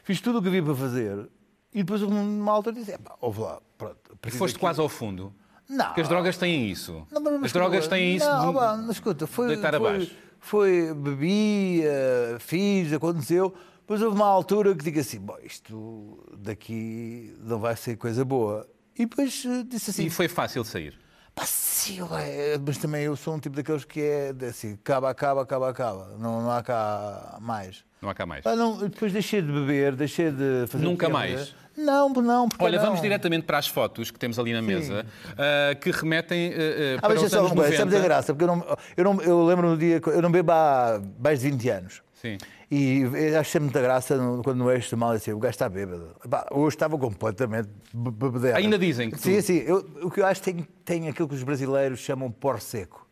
Fiz 0.03 0.21
tudo 0.21 0.39
o 0.41 0.43
que 0.43 0.49
havia 0.49 0.63
para 0.63 0.75
fazer 0.75 1.29
e 1.73 1.79
depois 1.85 2.03
uma 2.03 2.51
altura 2.53 2.75
disse, 2.75 2.91
"Epá, 2.93 3.15
ouve 3.21 3.41
lá, 3.43 3.61
pronto. 3.79 3.97
partir 4.21 4.37
Foste 4.39 4.55
daqui- 4.55 4.61
quase 4.61 4.81
ao 4.81 4.89
fundo. 4.89 5.33
Não. 5.69 5.87
Porque 5.87 6.01
as 6.03 6.09
drogas 6.09 6.37
têm 6.37 6.69
isso. 6.71 7.07
Não, 7.11 7.21
mas- 7.23 7.33
mas 7.35 7.45
as 7.45 7.53
drogas 7.53 7.87
têm 7.89 8.17
isso 8.17 8.27
Não, 8.27 8.49
de 8.53 8.59
pá, 8.59 8.77
mas 8.77 8.91
escuta, 8.97 9.27
foi, 9.27 9.47
deitar 9.49 9.71
foi, 9.79 9.89
abaixo. 9.89 10.15
foi, 10.41 10.93
bebi, 10.95 11.83
eh, 11.85 12.37
fiz, 12.41 12.93
aconteceu. 12.93 13.55
Depois 13.81 14.03
houve 14.03 14.15
uma 14.17 14.27
altura 14.27 14.75
que 14.75 14.85
digo 14.85 15.01
assim, 15.01 15.19
bom, 15.21 15.37
isto 15.43 16.19
daqui 16.39 17.35
não 17.41 17.59
vai 17.59 17.75
ser 17.77 17.97
coisa 17.97 18.25
boa. 18.25 18.67
E 18.97 19.07
depois 19.07 19.45
eh, 19.47 19.65
disse 19.67 19.91
assim, 19.91 20.05
E 20.07 20.11
foi 20.11 20.29
fácil 20.29 20.65
sair. 20.65 20.99
pá, 21.35 21.45
sim, 21.83 22.03
ué, 22.03 22.59
mas 22.65 22.79
também 22.79 23.03
eu 23.05 23.17
sou 23.17 23.35
um 23.35 23.39
tipo 23.39 23.57
daqueles 23.57 23.85
que 23.85 24.01
é 24.01 24.33
assim, 24.49 24.75
acaba, 24.75 25.11
acaba, 25.11 25.43
acaba, 25.43 25.69
acaba. 25.71 26.17
Não, 26.19 26.43
não 26.43 26.51
há 26.51 26.63
cá 26.63 27.39
mais. 27.41 27.85
Não 28.01 28.09
há 28.09 28.15
cá 28.15 28.25
mais. 28.27 28.45
Ah, 28.47 28.55
não, 28.57 28.79
depois 28.79 29.13
deixei 29.13 29.41
de 29.43 29.51
beber, 29.53 29.95
deixei 29.95 30.31
de 30.31 30.67
fazer. 30.69 30.85
Nunca 30.85 31.09
mais? 31.09 31.55
Não, 31.77 32.09
não, 32.11 32.49
porque 32.49 32.63
Olha, 32.65 32.77
não. 32.79 32.85
vamos 32.85 33.01
diretamente 33.01 33.45
para 33.47 33.57
as 33.59 33.67
fotos 33.67 34.11
que 34.11 34.19
temos 34.19 34.39
ali 34.39 34.53
na 34.53 34.61
mesa, 34.61 35.07
ah, 35.39 35.75
que 35.75 35.91
remetem 35.91 36.53
ah, 36.53 36.57
ah, 36.57 36.97
Ah, 36.99 37.01
para 37.01 37.09
mas 37.15 37.19
os 37.21 37.27
é 37.27 37.29
só 37.31 37.39
anos 37.41 37.53
uma 37.53 37.63
coisa, 37.63 37.77
sabe 37.79 37.91
90. 37.93 38.05
a 38.05 38.09
graça? 38.09 38.35
Porque 38.35 38.45
eu, 38.45 38.49
não, 38.49 38.77
eu, 38.97 39.05
não, 39.05 39.23
eu 39.23 39.45
lembro 39.47 39.71
no 39.71 39.77
dia, 39.79 40.01
que- 40.01 40.11
eu 40.11 40.21
não 40.23 40.31
bebo 40.31 40.53
há 40.53 41.01
mais 41.19 41.41
de 41.41 41.51
20 41.51 41.69
anos. 41.71 42.03
Sim. 42.21 42.39
E 42.75 43.05
acho 43.39 43.51
sempre 43.51 43.65
muita 43.65 43.83
graça 43.83 44.17
quando 44.43 44.57
no 44.57 44.71
eixo 44.71 44.97
mal 44.97 45.11
assim, 45.11 45.31
o 45.31 45.39
gajo 45.39 45.51
está 45.51 45.69
bêbado. 45.69 46.17
Epá, 46.25 46.47
hoje 46.51 46.75
estava 46.75 46.97
completamente 46.97 47.69
be- 47.93 48.11
bebedero. 48.11 48.57
Ainda 48.57 48.79
dizem 48.79 49.11
que 49.11 49.17
tu- 49.17 49.23
Sim, 49.23 49.43
sim. 49.43 49.59
Eu, 49.59 49.87
o 50.03 50.11
que 50.11 50.21
eu 50.23 50.25
acho 50.27 50.41
que 50.43 50.53
tem, 50.55 50.67
tem 50.83 51.09
aquilo 51.11 51.29
que 51.29 51.35
os 51.35 51.43
brasileiros 51.43 52.01
chamam 52.01 52.31
porre 52.31 52.61
seco. 52.63 53.07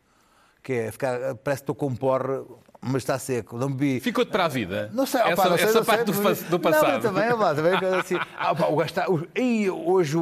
Que 0.63 0.73
é 0.73 0.91
ficar, 0.91 1.35
parece 1.35 1.61
que 1.61 1.63
estou 1.71 1.75
com 1.75 1.87
um 1.87 1.95
porre, 1.95 2.41
mas 2.83 3.03
está 3.03 3.19
seco. 3.19 3.57
Não 3.57 3.71
bebi. 3.71 3.99
Ficou-te 3.99 4.31
para 4.31 4.45
a 4.45 4.47
vida? 4.47 4.89
Não 4.93 5.05
sei, 5.05 5.21
essa, 5.21 5.33
opá, 5.33 5.49
não 5.49 5.57
sei, 5.57 5.65
essa 5.67 5.77
não 5.79 5.85
parte 5.85 6.13
sei, 6.13 6.23
do, 6.23 6.43
do 6.45 6.51
Não, 6.51 6.59
passado. 6.59 6.87
mas 6.93 7.03
também, 7.03 7.31
opá, 7.33 7.53
também 7.55 7.79
coisa 7.79 7.97
assim. 7.99 8.15
Ah, 8.37 8.51
opá, 8.53 8.67
o 8.67 8.81
está. 8.81 9.09
o- 9.09 9.27
Ei, 9.35 9.69
hoje 9.69 10.17
o, 10.17 10.21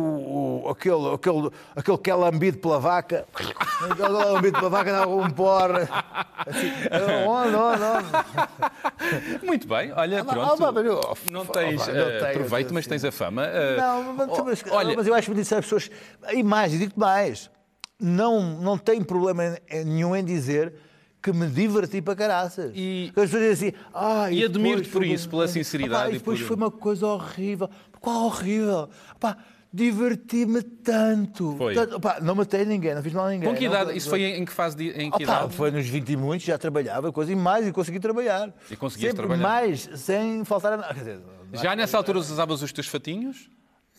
o- 0.65 0.69
aquele, 0.69 1.13
aquele, 1.15 1.49
aquele 1.75 1.97
que 1.97 2.11
é 2.11 2.15
lambido 2.15 2.57
pela 2.57 2.77
vaca. 2.79 3.25
Aquele 3.89 4.09
lambido 4.09 4.57
pela 4.59 4.69
vaca 4.69 4.91
dá 4.91 5.07
um 5.07 5.29
porre. 5.29 5.87
Assim, 6.45 6.71
onde, 7.27 7.55
onde, 7.55 7.83
onde? 7.83 9.45
Muito 9.45 9.67
bem, 9.67 9.93
olha, 9.95 10.21
Ah, 10.21 10.25
pronto. 10.25 10.63
ah, 10.63 10.71
mas 10.73 10.85
eu- 10.85 11.17
não 11.31 11.45
tens 11.45 11.81
pá, 11.85 11.91
não 11.93 12.01
ah, 12.01 12.19
tenho, 12.19 12.33
proveito, 12.33 12.73
mas 12.73 12.81
assim. 12.83 12.89
tens 12.89 13.05
a 13.05 13.11
fama. 13.11 13.43
Ah, 13.45 13.77
Não, 13.77 14.13
mas, 14.13 14.63
oh, 14.69 14.75
olha, 14.75 14.95
mas 14.95 15.07
eu 15.07 15.13
acho 15.13 15.31
que 15.31 15.39
às 15.39 15.47
pessoas. 15.47 15.89
E 16.33 16.43
mais, 16.43 16.73
e 16.73 16.77
digo 16.77 16.93
mais, 16.97 17.49
não, 17.99 18.41
não 18.59 18.77
tenho 18.77 19.05
problema 19.05 19.57
em- 19.69 19.85
nenhum 19.85 20.13
em 20.15 20.23
dizer 20.25 20.73
que 21.21 21.31
me 21.33 21.47
diverti 21.47 22.01
para 22.01 22.15
caraças. 22.15 22.71
E- 22.75 23.07
as 23.09 23.13
pessoas 23.29 23.41
dizem 23.51 23.69
assim. 23.69 23.77
Ah, 23.93 24.31
E 24.31 24.35
depois 24.35 24.49
admiro-te 24.55 24.89
por 24.89 25.03
isso, 25.05 25.29
pela 25.29 25.47
sinceridade 25.47 26.01
Epá, 26.03 26.11
e 26.11 26.15
e 26.15 26.17
depois 26.19 26.39
por- 26.39 26.47
foi 26.47 26.55
uma 26.55 26.71
coisa 26.71 27.07
horrível. 27.07 27.69
Qual 27.99 28.25
horrível? 28.25 28.89
Epá, 29.15 29.37
diverti-me 29.73 30.61
tanto. 30.61 31.55
Foi. 31.57 31.73
Tanto. 31.75 31.95
Epá, 31.97 32.19
não 32.21 32.35
matei 32.35 32.65
ninguém, 32.65 32.95
não 32.95 33.03
fiz 33.03 33.13
mal 33.13 33.25
a 33.27 33.29
ninguém. 33.31 33.49
com 33.49 33.55
que 33.55 33.67
não- 33.67 33.73
idade? 33.75 33.97
Isso 33.97 34.09
foi 34.09 34.23
em 34.23 34.45
que 34.45 34.51
fase? 34.51 34.75
De, 34.75 34.89
em 34.91 35.09
que 35.09 35.15
Opa, 35.15 35.23
idade? 35.23 35.53
foi 35.55 35.71
nos 35.71 35.85
20 35.87 36.09
e 36.09 36.17
muitos, 36.17 36.45
já 36.47 36.57
trabalhava, 36.57 37.11
coisa 37.11 37.31
e 37.31 37.35
mais, 37.35 37.67
e 37.67 37.71
consegui 37.71 37.99
trabalhar. 37.99 38.53
E 38.71 38.75
conseguiste 38.75 39.11
Sempre 39.15 39.27
trabalhar. 39.27 39.41
mais, 39.61 39.89
sem 39.95 40.43
faltar 40.45 40.73
a 40.73 40.77
nada. 40.77 41.21
Já 41.53 41.75
nessa 41.75 41.97
altura 41.97 42.19
usavas 42.19 42.61
os 42.61 42.71
teus 42.71 42.87
fatinhos? 42.87 43.49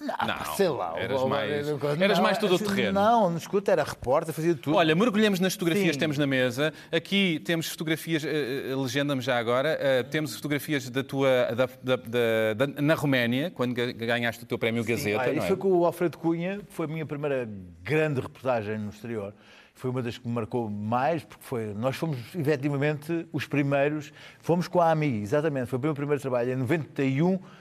Não, 0.00 0.16
Não, 0.26 0.44
sei 0.56 0.68
lá. 0.68 0.94
eras 0.98 1.22
mais- 1.24 1.66
não, 1.68 1.78
eras 2.02 2.18
mais 2.18 2.38
todo 2.38 2.52
o 2.52 2.54
assim, 2.54 2.64
terreno. 2.64 2.92
Não, 2.92 3.28
não 3.28 3.36
escuta, 3.36 3.70
era 3.70 3.84
repórter, 3.84 4.32
fazia 4.32 4.54
tudo. 4.54 4.74
Olha, 4.76 4.94
mergulhamos 4.94 5.38
nas 5.40 5.52
fotografias 5.52 5.88
Sim. 5.88 5.92
que 5.92 5.98
temos 5.98 6.16
na 6.16 6.26
mesa. 6.26 6.72
Aqui 6.90 7.38
temos 7.44 7.68
fotografias, 7.68 8.24
eh, 8.24 8.74
legenda-me 8.74 9.20
já 9.20 9.38
agora, 9.38 9.76
eh, 9.78 10.02
temos 10.04 10.34
fotografias 10.34 10.88
da 10.88 11.04
tua, 11.04 11.28
da, 11.54 11.66
da- 11.82 11.96
da- 11.96 12.54
da- 12.66 12.80
na 12.82 12.94
Roménia, 12.94 13.50
quando 13.50 13.74
ga- 13.74 13.92
ganhaste 13.92 14.42
o 14.42 14.46
teu 14.46 14.58
prémio 14.58 14.82
Gazeta, 14.82 15.18
Olha, 15.20 15.26
não 15.32 15.36
isso 15.36 15.44
é? 15.44 15.48
foi 15.48 15.56
com 15.58 15.70
o 15.70 15.84
Alfredo 15.84 16.16
Cunha, 16.16 16.60
que 16.66 16.72
foi 16.72 16.86
a 16.86 16.88
minha 16.88 17.04
primeira 17.04 17.46
grande 17.82 18.22
reportagem 18.22 18.78
no 18.78 18.88
exterior. 18.88 19.34
Foi 19.74 19.90
uma 19.90 20.02
das 20.02 20.16
que 20.16 20.26
me 20.26 20.32
marcou 20.34 20.70
mais, 20.70 21.24
porque 21.24 21.44
foi, 21.44 21.74
nós 21.74 21.96
fomos 21.96 22.16
efetivamente 22.34 23.26
os 23.32 23.46
primeiros, 23.46 24.12
fomos 24.40 24.66
com 24.66 24.80
a 24.80 24.90
AMI, 24.92 25.20
exatamente, 25.22 25.66
foi 25.66 25.78
o 25.78 25.82
meu 25.82 25.94
primeiro 25.94 26.20
trabalho, 26.20 26.52
em 26.52 26.56
91, 26.56 27.34
ah, 27.34 27.59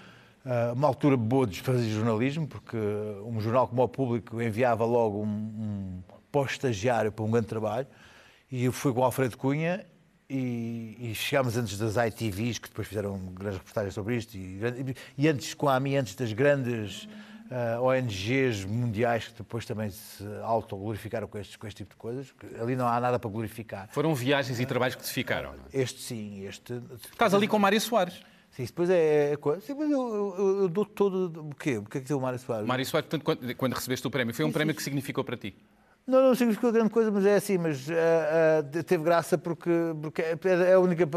uma 0.76 0.88
altura 0.88 1.18
boa 1.18 1.46
de 1.46 1.62
fazer 1.62 1.90
jornalismo, 1.90 2.48
porque 2.48 2.78
um 3.26 3.40
jornal 3.40 3.68
como 3.68 3.84
o 3.84 3.88
Público 3.88 4.42
enviava 4.42 4.86
logo 4.86 5.24
um, 5.24 5.28
um 5.28 6.04
pós-estagiário 6.32 7.12
para 7.12 7.26
um 7.26 7.32
grande 7.32 7.48
trabalho, 7.48 7.88
e 8.52 8.66
eu 8.66 8.72
fui 8.72 8.94
com 8.94 9.02
o 9.02 9.04
Alfredo 9.04 9.38
Cunha 9.38 9.86
e, 10.30 10.98
e 11.00 11.16
chegámos 11.16 11.58
antes 11.58 11.78
das 11.78 11.96
ITVs, 11.96 12.60
que 12.60 12.70
depois 12.70 12.88
fizeram 12.88 13.18
grandes 13.34 13.58
reportagens 13.58 13.94
sobre 13.94 14.16
isto, 14.16 14.36
e, 14.36 14.60
e 15.18 15.28
antes 15.28 15.54
com 15.54 15.68
a 15.68 15.76
AMI, 15.76 15.98
antes 15.98 16.16
das 16.16 16.34
grandes 16.34 17.08
ah, 17.52 17.82
ONGs 17.82 18.64
mundiais 18.64 19.28
que 19.28 19.34
depois 19.34 19.66
também 19.66 19.90
se 19.90 20.24
autoglorificaram 20.44 21.28
com, 21.28 21.38
estes, 21.40 21.56
com 21.56 21.66
este 21.66 21.78
tipo 21.78 21.92
de 21.92 21.98
coisas. 21.98 22.34
Ali 22.62 22.76
não 22.76 22.88
há 22.88 23.00
nada 23.00 23.18
para 23.18 23.30
glorificar. 23.30 23.90
Foram 23.92 24.14
viagens 24.14 24.60
e 24.60 24.66
trabalhos 24.68 24.96
que 24.96 25.04
te 25.04 25.10
ficaram. 25.10 25.54
é? 25.74 25.82
Este 25.82 26.00
sim, 26.00 26.46
este. 26.46 26.80
Estás 27.12 27.34
ali 27.34 27.48
com 27.48 27.58
o 27.58 27.60
Mário 27.60 27.82
Soares. 27.82 28.22
Sim, 28.60 28.64
isso 28.64 28.74
depois 28.74 28.90
é. 28.90 29.32
é 29.32 29.38
coisa. 29.38 29.62
Sim, 29.62 29.74
mas 29.74 29.90
eu, 29.90 30.36
eu, 30.38 30.62
eu 30.64 30.70
dou 30.70 30.84
todo. 30.86 31.48
O 31.50 31.56
quê? 31.56 31.78
O 31.78 31.84
que 31.86 31.98
é 31.98 32.02
que 32.02 32.08
tem 32.08 32.16
o 32.16 32.20
Mário 32.20 32.38
Soares? 32.38 32.68
Mário 32.68 32.86
Soares, 32.86 33.08
portanto, 33.10 33.24
quando, 33.24 33.56
quando 33.56 33.74
recebeste 33.74 34.06
o 34.06 34.12
prémio, 34.12 34.34
foi 34.34 34.44
um 34.44 34.52
prémio 34.52 34.76
que 34.76 34.84
significou 34.84 35.24
para 35.24 35.38
ti. 35.38 35.56
Não, 36.06 36.22
não 36.24 36.36
significou 36.36 36.72
grande 36.72 36.90
coisa, 36.90 37.10
mas 37.12 37.26
é 37.26 37.36
assim, 37.36 37.58
mas 37.58 37.88
ah, 37.90 38.60
ah, 38.78 38.84
teve 38.84 39.04
graça 39.04 39.38
porque, 39.38 39.70
porque 40.02 40.24
é 40.24 40.74
a 40.74 40.80
única 40.80 41.08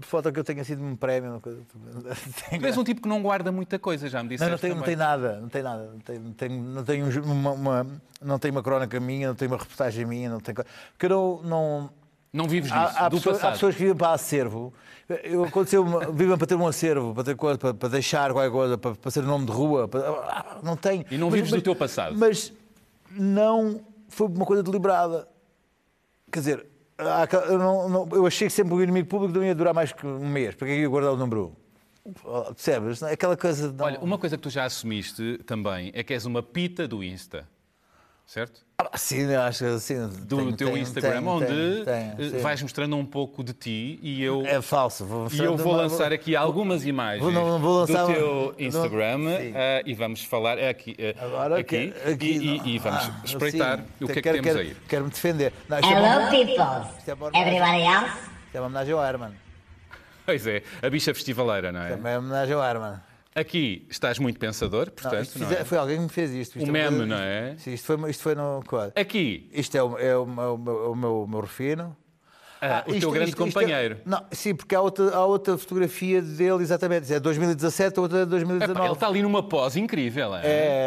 foto 0.00 0.32
que 0.32 0.38
eu 0.40 0.44
tenho 0.44 0.60
assim 0.60 0.74
de 0.76 0.82
um 0.82 0.96
prémio. 0.96 1.32
Uma 1.32 1.40
coisa. 1.40 1.60
Tu 2.58 2.64
és 2.66 2.78
um 2.78 2.84
tipo 2.84 3.02
que 3.02 3.08
não 3.08 3.20
guarda 3.22 3.52
muita 3.52 3.78
coisa, 3.78 4.08
já 4.08 4.22
me 4.22 4.30
disseste 4.30 4.48
não, 4.50 4.52
não 4.52 4.58
tem, 4.58 4.74
não 4.74 4.82
tem 4.82 4.96
nada, 4.96 5.40
não 5.40 5.48
tem 5.48 5.62
nada. 5.62 5.90
Não 5.92 5.98
tem, 6.00 6.18
não 6.18 6.84
tem, 6.84 7.02
não 7.02 7.08
um- 7.08 7.32
uma, 7.32 7.50
uma- 7.50 7.86
não 8.22 8.38
tem 8.38 8.50
uma 8.50 8.62
crónica 8.62 8.98
minha, 9.00 9.28
não 9.28 9.34
tem 9.34 9.48
uma 9.48 9.58
reportagem 9.58 10.06
minha, 10.06 10.30
não 10.30 10.40
tem. 10.40 10.54
co- 10.54 10.64
Porque 10.92 11.06
eu 11.06 11.10
não. 11.10 11.42
não 11.42 12.05
Não 12.36 12.46
vives 12.48 12.70
disso, 12.70 12.84
há, 12.98 13.06
há 13.06 13.08
do 13.08 13.16
pessoas, 13.16 13.36
há 13.36 13.38
passado. 13.40 13.52
pessoas 13.54 13.74
que 13.74 13.80
vivem 13.82 13.96
para 13.96 14.12
acervo. 14.12 14.72
Eu, 15.24 15.44
aconteceu, 15.44 15.84
vivem 16.12 16.36
para 16.36 16.46
ter 16.46 16.54
um 16.56 16.66
acervo, 16.66 17.14
para, 17.14 17.24
ter 17.24 17.36
coisa, 17.36 17.58
para, 17.58 17.72
para 17.74 17.88
deixar 17.88 18.32
qualquer 18.32 18.50
coisa, 18.50 18.76
para, 18.76 18.94
para 18.94 19.10
ser 19.10 19.22
nome 19.22 19.46
de 19.46 19.52
rua. 19.52 19.86
para- 19.88 20.08
ah, 20.10 20.58
não 20.62 20.76
tem. 20.76 21.06
E 21.10 21.16
não 21.16 21.30
vives 21.30 21.50
do 21.50 21.62
teu 21.62 21.74
passado. 21.76 22.14
Mas 22.18 22.52
não 23.10 23.80
foi 24.08 24.26
uma 24.26 24.44
coisa 24.44 24.62
deliberada. 24.62 25.28
Quer 26.30 26.40
dizer, 26.40 26.66
há 26.98 27.26
eu, 27.48 27.58
não- 27.58 27.88
não- 27.88 28.08
eu 28.12 28.26
achei 28.26 28.48
que 28.48 28.52
sempre 28.52 28.74
o 28.74 28.82
inimigo 28.82 29.08
público 29.08 29.32
não 29.38 29.44
ia 29.44 29.54
durar 29.54 29.72
mais 29.72 29.92
que 29.92 30.06
um 30.06 30.28
mês. 30.28 30.54
Para 30.54 30.66
que 30.66 30.72
é 30.72 30.76
que 30.76 30.82
ia 30.82 30.88
guardar 30.88 31.12
o 31.12 31.16
número 31.16 31.56
1? 32.04 32.12
Percebes? 32.52 33.02
Aquela 33.02 33.36
coisa. 33.36 33.72
não- 33.72 33.84
Olha, 33.84 33.98
uma 34.00 34.18
coisa 34.18 34.36
que 34.36 34.42
tu 34.42 34.50
já 34.50 34.64
assumiste 34.64 35.38
também 35.46 35.90
é 35.94 36.02
que 36.02 36.12
és 36.12 36.24
uma 36.26 36.42
pita 36.42 36.86
do 36.86 37.02
Insta, 37.02 37.48
certo? 38.26 38.60
Ah, 38.78 38.98
Sim, 38.98 39.22
eu 39.30 39.40
acho 39.40 39.64
que 39.64 39.80
sim. 39.80 40.06
Do 40.26 40.36
Tenho- 40.36 40.56
teu 40.56 40.66
tenho- 40.68 40.78
Instagram, 40.78 41.10
tenho- 41.20 41.28
onde 41.30 41.46
tenho- 41.46 41.84
eh, 42.36 42.38
vais 42.40 42.60
mostrando 42.60 42.94
um 42.96 43.06
pouco 43.06 43.42
de 43.42 43.54
ti 43.54 43.98
e 44.02 44.22
eu, 44.22 44.44
É 44.46 44.60
falso. 44.60 45.06
Vou 45.06 45.28
e 45.32 45.38
eu 45.38 45.56
vou 45.56 45.72
uma- 45.72 45.82
lançar 45.82 46.12
aqui 46.12 46.36
algumas 46.36 46.84
imagens 46.84 47.22
Vou- 47.22 47.32
não, 47.32 47.58
vou 47.58 47.80
lançar 47.80 48.04
do 48.06 48.12
teu 48.12 48.54
não- 48.58 48.66
Instagram 48.66 49.18
sim. 49.38 49.52
eh, 49.54 49.82
e 49.86 49.94
vamos 49.94 50.22
falar 50.24 50.58
é 50.58 50.68
aqui, 50.68 50.94
eh, 50.98 51.14
Agora 51.18 51.58
aqui, 51.58 51.90
que- 51.92 52.10
aqui 52.10 52.26
e, 52.26 52.36
e- 52.36 52.58
não. 52.58 52.66
e 52.66 52.78
vamos 52.78 53.02
Ah, 53.04 53.20
espreitar 53.24 53.78
sim. 53.78 53.84
o 54.02 54.06
que 54.06 54.12
é 54.12 54.14
que 54.16 54.22
Quero- 54.22 54.42
temos 54.42 54.46
quero- 54.56 54.68
aí. 54.68 54.76
Quero-me 54.88 55.10
defender. 55.10 55.52
Não, 55.68 55.76
é 55.78 55.80
uma, 55.80 55.90
Hello, 55.90 56.30
people. 56.30 57.30
é 57.32 57.40
Everybody 57.40 57.80
else? 57.82 58.18
isto 58.46 58.56
é 58.56 58.60
uma 58.60 58.66
homenagem 58.66 58.92
ao 58.94 59.04
Herman. 59.04 59.32
Pois 60.26 60.46
é, 60.46 60.62
a 60.82 60.90
bicha 60.90 61.14
festivaleira, 61.14 61.72
não 61.72 61.80
é? 61.80 61.90
Também 61.90 62.12
é 62.12 62.18
uma 62.18 62.26
homenagem 62.26 62.54
ao 62.54 62.62
Herman. 62.62 63.00
Aqui 63.36 63.86
estás 63.90 64.18
muito 64.18 64.38
pensador, 64.38 64.86
Não, 64.86 64.92
portanto, 64.94 65.22
isto 65.24 65.38
não 65.38 65.46
fize- 65.46 65.60
é? 65.60 65.64
Foi 65.64 65.76
alguém 65.76 65.96
que 65.98 66.02
me 66.04 66.08
fez 66.08 66.30
isto. 66.32 66.56
Isto 66.58 66.66
Um 66.66 66.70
é 66.70 66.72
meme, 66.72 66.96
coisa- 66.96 67.06
não 67.06 67.16
é? 67.18 67.54
Sim, 67.58 67.74
isto 67.74 67.84
foi, 67.86 68.10
isto 68.10 68.22
foi 68.22 68.34
no 68.34 68.62
quadro. 68.66 68.92
Aqui, 68.98 69.50
Isto 69.52 69.76
é 69.76 69.82
o, 69.82 69.98
é 69.98 70.16
o, 70.16 70.24
meu- 70.26 70.54
o 70.54 70.58
meu, 70.58 70.90
o 70.92 70.96
meu, 70.96 71.22
o 71.24 71.28
meu 71.28 71.40
refino. 71.40 71.94
ah, 72.62 72.82
o 72.86 72.90
isto- 72.92 73.00
teu 73.00 73.10
grande 73.10 73.28
isto- 73.30 73.46
isto 73.46 73.58
é- 73.58 73.62
companheiro. 73.62 73.98
não, 74.06 74.24
sim, 74.32 74.54
porque 74.54 74.74
há 74.74 74.80
outra, 74.80 75.14
há 75.14 75.24
outra 75.26 75.58
fotografia 75.58 76.22
dele, 76.22 76.62
exatamente. 76.62 77.12
É 77.12 77.20
2017, 77.20 77.98
a 77.98 78.02
outra 78.02 78.18
é 78.20 78.22
Epá, 78.22 78.30
2019. 78.30 78.80
ele 78.86 78.92
está 78.94 79.06
ali 79.06 79.20
numa 79.22 79.42
pose 79.42 79.78
incrível, 79.78 80.34
é? 80.34 80.40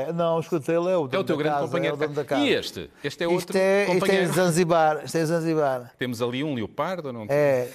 É, 0.07 0.13
não, 0.13 0.39
escuta, 0.39 0.71
ele 0.73 0.89
é 0.89 0.97
o 0.97 1.07
É 1.11 1.17
o 1.19 1.23
teu 1.23 1.37
grande 1.37 1.53
casa, 1.55 1.65
companheiro. 1.67 1.93
É 1.93 1.97
o 1.97 1.99
dono 1.99 2.13
da 2.15 2.25
casa. 2.25 2.41
E 2.43 2.49
este? 2.49 2.89
Este 3.03 3.23
é 3.23 3.27
outro 3.27 3.39
isto 3.55 3.55
é, 3.57 3.81
isto 3.83 3.91
é 3.91 3.93
companheiro. 3.99 4.33
Zanzibar. 4.33 5.01
Isto 5.05 5.17
é 5.19 5.25
Zanzibar. 5.25 5.91
Temos 5.99 6.19
ali 6.19 6.43
um 6.43 6.55
leopardo, 6.55 7.13
não 7.13 7.27
É, 7.29 7.67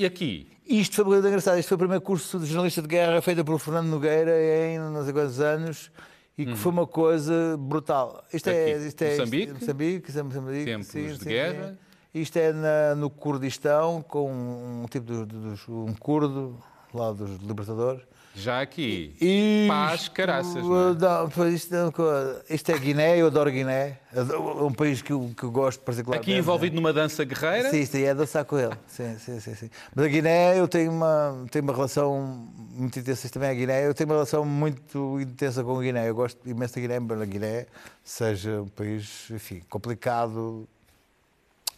E 0.00 0.04
aqui? 0.06 0.48
isto 0.68 0.96
foi 0.96 1.04
uma 1.04 1.10
coisa 1.12 1.28
engraçada. 1.28 1.58
Isto 1.58 1.68
foi 1.68 1.76
o 1.76 1.78
primeiro 1.78 2.02
curso 2.02 2.38
de 2.38 2.46
jornalista 2.46 2.82
de 2.82 2.88
guerra 2.88 3.20
feito 3.22 3.44
pelo 3.44 3.58
Fernando 3.58 3.86
Nogueira 3.88 4.32
em 4.66 4.78
não 4.78 5.02
sei 5.04 5.12
quantos 5.12 5.40
anos 5.40 5.90
e 6.36 6.44
que 6.44 6.54
foi 6.56 6.72
uma 6.72 6.86
coisa 6.86 7.56
brutal. 7.58 8.22
Isto 8.32 8.50
é, 8.50 8.74
Aqui, 8.74 8.86
isto 8.88 9.02
é 9.02 9.10
Moçambique? 9.16 9.44
Isto, 9.52 9.60
Moçambique, 9.60 10.18
é 10.18 10.22
Moçambique, 10.22 10.64
Tempos 10.64 10.86
sim, 10.88 11.06
de 11.06 11.18
sim, 11.18 11.24
guerra. 11.28 11.68
sim. 11.70 12.20
Isto 12.20 12.36
é 12.38 12.52
na- 12.52 12.94
no 12.94 13.10
Kurdistão 13.10 14.02
com 14.02 14.30
um 14.30 14.86
tipo 14.90 15.06
de, 15.12 15.26
de- 15.26 15.70
um 15.70 15.92
curdo 15.94 16.58
lá 16.92 17.12
dos 17.12 17.30
libertadores. 17.42 18.02
Já 18.36 18.60
aqui. 18.60 19.14
Isto, 19.18 19.68
Paz, 19.68 20.08
caraças, 20.08 20.62
não 20.62 20.90
é? 20.90 20.94
não, 20.94 21.48
isto, 21.48 21.74
é 21.74 22.54
isto 22.54 22.70
é 22.70 22.78
Guiné, 22.78 23.18
eu 23.18 23.28
adoro 23.28 23.50
Guiné. 23.50 23.98
É 24.12 24.20
um 24.62 24.72
país 24.72 25.00
que 25.00 25.10
eu, 25.10 25.30
que 25.34 25.42
eu 25.42 25.50
gosto 25.50 25.80
particularmente. 25.80 26.30
Aqui 26.30 26.38
envolvido 26.38 26.76
numa 26.76 26.92
dança 26.92 27.24
guerreira. 27.24 27.70
Sim, 27.70 27.80
isto 27.80 27.96
aí 27.96 28.04
é 28.04 28.14
dançar 28.14 28.44
com 28.44 28.58
ele. 28.58 28.74
Sim, 28.86 29.16
sim, 29.18 29.40
sim, 29.40 29.54
sim. 29.54 29.70
Mas 29.94 30.04
a 30.04 30.08
Guiné, 30.08 30.60
eu 30.60 30.68
tenho 30.68 30.92
uma, 30.92 31.46
tenho 31.50 31.62
uma 31.64 31.72
relação 31.72 32.46
muito 32.74 32.98
intensa 32.98 33.26
também 33.30 33.48
a 33.48 33.54
Guiné. 33.54 33.86
Eu 33.86 33.94
tenho 33.94 34.08
uma 34.10 34.16
relação 34.16 34.44
muito 34.44 35.18
intensa 35.18 35.64
com 35.64 35.78
a 35.78 35.82
Guiné. 35.82 36.06
Eu 36.06 36.14
gosto 36.14 36.38
imenso 36.46 36.74
da 36.74 36.80
Guiné, 36.82 36.96
embora 36.98 37.22
a 37.22 37.26
Guiné 37.26 37.66
seja 38.04 38.60
um 38.60 38.68
país, 38.68 39.28
enfim, 39.30 39.62
complicado. 39.70 40.68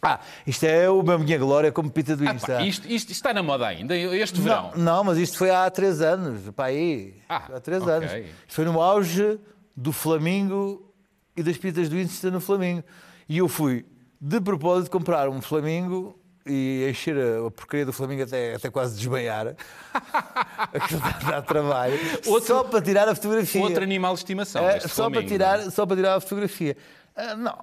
Ah, 0.01 0.19
isto 0.47 0.63
é 0.65 0.89
o- 0.89 1.01
a 1.11 1.17
minha 1.17 1.37
glória 1.37 1.71
como 1.71 1.89
pita 1.91 2.15
do 2.15 2.27
Ah, 2.27 2.33
Insta. 2.33 2.55
pá, 2.57 2.61
isto, 2.63 2.87
isto 2.87 3.11
está 3.11 3.33
na 3.33 3.43
moda 3.43 3.67
ainda, 3.67 3.95
este 3.97 4.39
verão. 4.39 4.71
Não, 4.75 4.83
não, 4.97 5.03
mas 5.03 5.17
isto 5.17 5.37
foi 5.37 5.49
há 5.51 5.69
três 5.69 6.01
anos, 6.01 6.49
pá, 6.55 6.65
aí. 6.65 7.15
Ah, 7.27 7.43
há 7.55 7.59
três 7.59 7.81
ok. 7.81 7.93
anos. 7.93 8.11
Isto 8.13 8.25
foi 8.47 8.65
no 8.65 8.81
auge 8.81 9.37
do 9.75 9.91
Flamingo 9.91 10.89
e 11.35 11.43
das 11.43 11.57
pitas 11.57 11.89
do 11.89 11.97
Insta 11.99 12.31
no 12.31 12.39
Flamingo. 12.39 12.83
E 13.27 13.37
eu 13.39 13.47
fui, 13.49 13.85
de 14.21 14.39
propósito, 14.39 14.89
comprar 14.89 15.27
um 15.29 15.41
Flamingo 15.41 16.17
e 16.45 16.87
encher 16.89 17.15
a, 17.17 17.51
porcaria 17.51 17.85
do 17.85 17.91
Flamingo 17.93 18.23
até, 18.23 18.55
até 18.55 18.69
quase 18.69 18.95
desmaiar. 18.97 19.53
Aquilo 20.73 21.01
dá, 21.29 21.41
trabalho. 21.41 21.93
Outro- 22.25 22.47
só 22.47 22.63
para 22.63 22.81
tirar 22.81 23.07
a 23.07 23.15
fotografia. 23.15 23.61
Outro 23.61 23.83
animal 23.83 24.13
de 24.13 24.19
estimação. 24.19 24.67
É, 24.67 24.79
só, 24.79 25.09
para 25.09 25.23
tirar, 25.25 25.59
só 25.71 25.85
para 25.85 25.95
tirar 25.97 26.15
a 26.15 26.19
fotografia. 26.21 26.75
Ah, 27.21 27.35
não, 27.35 27.53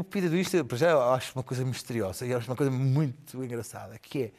o 0.00 0.36
Insta, 0.38 0.62
para 0.64 0.76
já, 0.76 0.90
eu 0.90 1.02
acho 1.12 1.32
uma 1.34 1.42
coisa 1.42 1.64
misteriosa 1.64 2.26
e 2.26 2.34
acho 2.34 2.48
uma 2.50 2.56
coisa 2.56 2.70
muito 2.72 3.42
engraçada, 3.42 3.98
que 3.98 4.32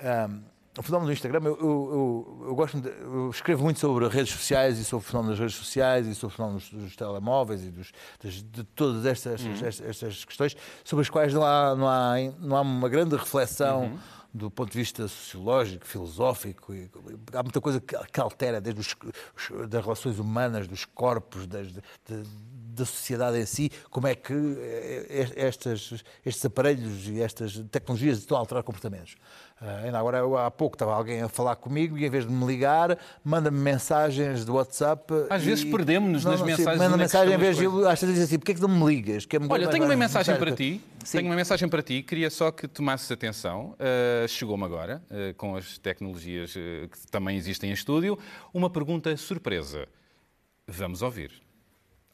é. 0.00 0.24
ahm, 0.24 0.40
o 0.76 0.82
fenómeno 0.82 1.06
do 1.08 1.12
Instagram, 1.12 1.38
eu, 1.44 1.56
eu, 1.56 1.60
eu, 1.60 2.46
eu 2.48 2.54
gosto 2.56 2.80
de, 2.80 2.88
eu 2.88 3.30
escrevo 3.30 3.62
muito 3.62 3.78
sobre 3.78 4.08
redes 4.08 4.32
sociais 4.34 4.76
e 4.78 4.84
sobre 4.84 5.04
o 5.06 5.08
fenómeno 5.08 5.30
das 5.32 5.38
redes 5.38 5.54
sociais 5.54 6.06
e 6.08 6.14
sobre 6.16 6.34
o 6.34 6.36
fenómeno 6.36 6.58
dos, 6.58 6.70
dos 6.70 6.96
telemóveis 6.96 7.62
e 7.64 7.70
dos, 7.70 7.92
das- 8.22 8.42
de 8.42 8.64
todas 8.64 9.06
estas, 9.06 9.40
estas, 9.62 9.80
estas 9.88 10.24
questões 10.24 10.56
sobre 10.84 11.02
as 11.02 11.08
quais 11.10 11.32
não 11.32 11.44
há, 11.44 11.76
não 11.76 11.88
há, 11.88 12.14
não 12.40 12.56
há 12.56 12.60
uma 12.60 12.88
grande 12.88 13.14
reflexão 13.16 13.98
do 14.32 14.50
ponto 14.50 14.72
de 14.72 14.78
vista 14.78 15.06
sociológico, 15.06 15.86
filosófico. 15.86 16.74
E, 16.74 16.90
há 17.32 17.42
muita 17.44 17.60
coisa 17.60 17.80
que, 17.80 17.96
que 18.12 18.18
altera, 18.20 18.60
desde 18.60 18.80
os, 18.80 18.96
os- 19.36 19.68
das 19.68 19.80
relações 19.80 20.18
humanas, 20.18 20.66
dos 20.66 20.84
corpos, 20.84 21.46
das, 21.46 21.68
de- 21.68 21.80
da 22.74 22.84
sociedade 22.84 23.38
em 23.38 23.46
si, 23.46 23.70
como 23.90 24.06
é 24.06 24.14
que 24.14 24.32
eh, 24.32 25.32
estas, 25.36 26.04
estes 26.24 26.44
aparelhos 26.44 27.08
e 27.08 27.20
estas 27.20 27.58
tecnologias 27.70 28.18
estão 28.18 28.36
a 28.36 28.40
alterar 28.40 28.62
comportamentos. 28.62 29.16
Ah, 29.60 29.82
ainda 29.84 29.98
agora, 29.98 30.18
eu, 30.18 30.36
há 30.36 30.50
pouco, 30.50 30.74
estava 30.74 30.94
alguém 30.94 31.22
a 31.22 31.28
falar 31.28 31.56
comigo 31.56 31.96
e, 31.96 32.04
em 32.04 32.10
vez 32.10 32.26
de 32.26 32.32
me 32.32 32.44
ligar, 32.44 32.98
manda-me 33.24 33.58
mensagens 33.58 34.44
do 34.44 34.54
WhatsApp. 34.54 35.12
Às 35.30 35.42
e- 35.42 35.46
vezes 35.46 35.64
perdemos-nos 35.64 36.24
nas 36.24 36.42
mensagens 36.42 36.78
Manda 36.78 36.96
mensagem, 36.96 37.34
em 37.34 37.38
vez 37.38 37.56
de 37.56 37.66
às 37.66 38.00
vezes 38.00 38.14
diz 38.16 38.24
assim: 38.24 38.38
porquê 38.38 38.52
é 38.52 38.54
que 38.56 38.60
não 38.60 38.68
me 38.68 38.84
ligas? 38.84 39.24
Que 39.24 39.36
é 39.36 39.40
Olha, 39.48 39.68
tenho 39.68 39.84
uma 39.84 39.96
mensagem 39.96 40.36
para 40.36 40.52
ti. 40.52 40.80
Sim. 41.04 41.18
Tenho 41.18 41.30
uma 41.30 41.36
mensagem 41.36 41.68
para 41.68 41.82
ti. 41.82 42.02
Queria 42.02 42.30
só 42.30 42.50
que 42.50 42.66
tomasses 42.66 43.10
atenção. 43.10 43.74
Uh, 43.74 44.26
Chegou-me 44.26 44.64
agora, 44.64 45.02
uh, 45.10 45.34
com 45.34 45.54
as 45.56 45.78
tecnologias 45.78 46.54
uh, 46.56 46.88
que 46.88 47.06
também 47.10 47.36
existem 47.36 47.70
em 47.70 47.74
estúdio, 47.74 48.18
uma 48.52 48.68
pergunta 48.68 49.16
surpresa. 49.16 49.86
Vamos 50.66 51.00
ouvir. 51.02 51.43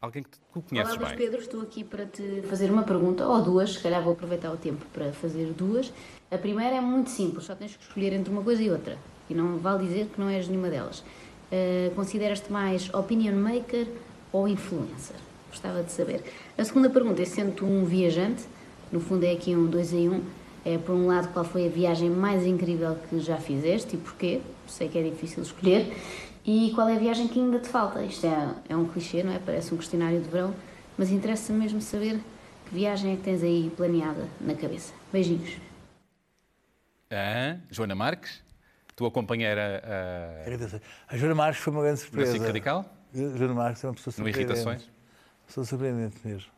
Alguém 0.01 0.23
que 0.23 0.31
tu 0.31 0.63
conheces 0.63 0.97
Olá, 0.97 1.09
bem. 1.09 1.19
Pedro, 1.19 1.41
estou 1.41 1.61
aqui 1.61 1.85
para 1.85 2.07
te 2.07 2.43
fazer 2.49 2.71
uma 2.71 2.83
pergunta, 2.83 3.27
ou 3.27 3.43
duas, 3.43 3.75
se 3.75 3.81
calhar 3.81 4.03
vou 4.03 4.15
aproveitar 4.15 4.51
o 4.51 4.57
tempo 4.57 4.87
para 4.95 5.13
fazer 5.13 5.53
duas. 5.53 5.93
A 6.31 6.39
primeira 6.39 6.77
é 6.77 6.81
muito 6.81 7.11
simples, 7.11 7.45
só 7.45 7.55
tens 7.55 7.77
que 7.77 7.83
escolher 7.83 8.15
entre 8.15 8.33
uma 8.33 8.43
coisa 8.43 8.63
e 8.63 8.71
outra, 8.71 8.97
e 9.29 9.35
não 9.35 9.59
vale 9.59 9.87
dizer 9.87 10.07
que 10.07 10.19
não 10.19 10.31
és 10.31 10.49
nenhuma 10.49 10.71
delas. 10.71 11.01
Uh, 11.01 11.95
Consideras-te 11.95 12.51
mais 12.51 12.89
opinion 12.95 13.35
maker 13.35 13.87
ou 14.33 14.49
influencer? 14.49 15.17
Gostava 15.51 15.83
de 15.83 15.93
saber. 15.93 16.25
A 16.57 16.65
segunda 16.65 16.89
pergunta 16.89 17.21
é, 17.21 17.27
sendo 17.27 17.53
tu 17.53 17.67
um 17.67 17.85
viajante, 17.85 18.45
no 18.91 19.01
fundo 19.01 19.25
é 19.25 19.33
aqui 19.33 19.55
um 19.55 19.67
dois 19.67 19.93
em 19.93 20.09
um, 20.09 20.23
é, 20.65 20.79
por 20.79 20.95
um 20.95 21.09
lado, 21.09 21.31
qual 21.31 21.45
foi 21.45 21.67
a 21.67 21.69
viagem 21.69 22.09
mais 22.09 22.47
incrível 22.47 22.97
que 23.11 23.21
já 23.21 23.37
fizeste 23.37 23.97
e 23.97 23.99
porquê? 23.99 24.41
Sei 24.67 24.89
que 24.89 24.97
é 24.97 25.03
difícil 25.03 25.43
escolher. 25.43 25.93
E 26.53 26.73
qual 26.75 26.89
é 26.89 26.97
a 26.97 26.99
viagem 26.99 27.29
que 27.29 27.39
ainda 27.39 27.61
te 27.61 27.69
falta? 27.69 28.03
Isto 28.03 28.27
é, 28.27 28.55
é 28.71 28.77
um 28.77 28.85
clichê, 28.89 29.23
não 29.23 29.33
é? 29.33 29.39
Parece 29.39 29.73
um 29.73 29.77
questionário 29.77 30.21
de 30.21 30.29
verão, 30.29 30.53
mas 30.99 31.09
interessa 31.13 31.53
mesmo 31.53 31.81
saber 31.81 32.19
que 32.67 32.75
viagem 32.75 33.13
é 33.13 33.17
que 33.17 33.23
tens 33.23 33.41
aí 33.45 33.73
planeada 33.77 34.27
na 34.41 34.53
cabeça. 34.57 34.93
Beijinhos. 35.13 35.59
Ah, 37.09 37.57
Joana 37.71 37.95
Marques, 37.95 38.43
tua 38.97 39.13
companheira 39.13 39.81
uh, 39.85 40.81
A 41.09 41.17
Joana 41.17 41.37
Marques 41.37 41.63
foi 41.63 41.73
uma 41.73 41.83
grande 41.83 42.01
surpresa. 42.01 42.45
Radical, 42.45 42.85
A 43.15 43.37
Joana 43.39 43.55
Marques 43.55 43.85
é 43.85 43.87
uma 43.87 43.95
pessoa 43.95 44.11
no 44.11 44.17
surpreendente. 44.17 44.41
Irritações. 44.41 44.91
Sou 45.47 45.65
surpreendente 45.65 46.17
mesmo. 46.25 46.51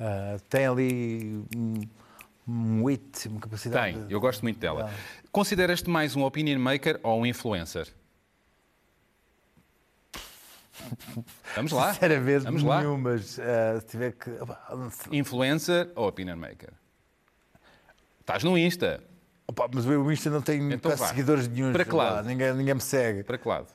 Ah, 0.00 0.38
tem 0.48 0.66
ali 0.66 1.40
um, 1.56 1.74
um 2.48 2.82
wit, 2.82 3.28
uma 3.28 3.38
capacidade. 3.38 3.94
Tem, 3.94 4.06
de- 4.08 4.12
eu 4.12 4.18
gosto 4.20 4.42
muito 4.42 4.58
dela. 4.58 4.90
Consideras-te 5.30 5.88
mais 5.88 6.16
um 6.16 6.24
opinion 6.24 6.58
maker 6.58 6.98
ou 7.04 7.20
um 7.20 7.26
influencer? 7.26 7.86
Vamos 11.54 11.72
lá. 11.72 11.92
Sinceramente, 11.92 12.44
Vamos 12.44 12.62
lá. 12.62 12.80
nenhum, 12.80 12.98
mas 12.98 13.38
ah, 13.38 13.80
se 13.80 13.86
tiver 13.86 14.12
que. 14.12 14.30
Influencer 15.12 15.90
ou 15.94 16.08
opinion 16.08 16.36
maker? 16.36 16.70
Estás 18.20 18.44
no 18.44 18.58
Insta. 18.58 19.02
Opa, 19.46 19.68
mas 19.72 19.86
o 19.86 20.12
Insta 20.12 20.28
não 20.28 20.42
tem 20.42 20.72
Então 20.72 20.94
seguidores 20.96 21.48
nenhum. 21.48 21.72
Para 21.72 21.84
que 21.84 21.94
lado? 21.94 22.26
Ninguém, 22.28 22.52
ninguém 22.54 22.74
me 22.74 22.80
segue. 22.80 23.22
Para 23.22 23.38
que 23.38 23.48
lado? 23.48 23.68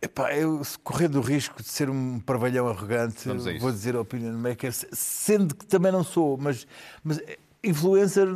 Epá, 0.00 0.32
eu 0.32 0.62
correndo 0.84 1.16
o 1.16 1.20
risco 1.20 1.60
de 1.60 1.68
ser 1.68 1.90
um 1.90 2.20
parvalhão 2.20 2.68
arrogante, 2.68 3.28
vou 3.58 3.72
dizer 3.72 3.96
opinion 3.96 4.32
maker, 4.32 4.72
sendo 4.72 5.56
que 5.56 5.66
também 5.66 5.90
não 5.90 6.04
sou, 6.04 6.38
mas, 6.38 6.68
mas 7.02 7.20
influencer, 7.64 8.28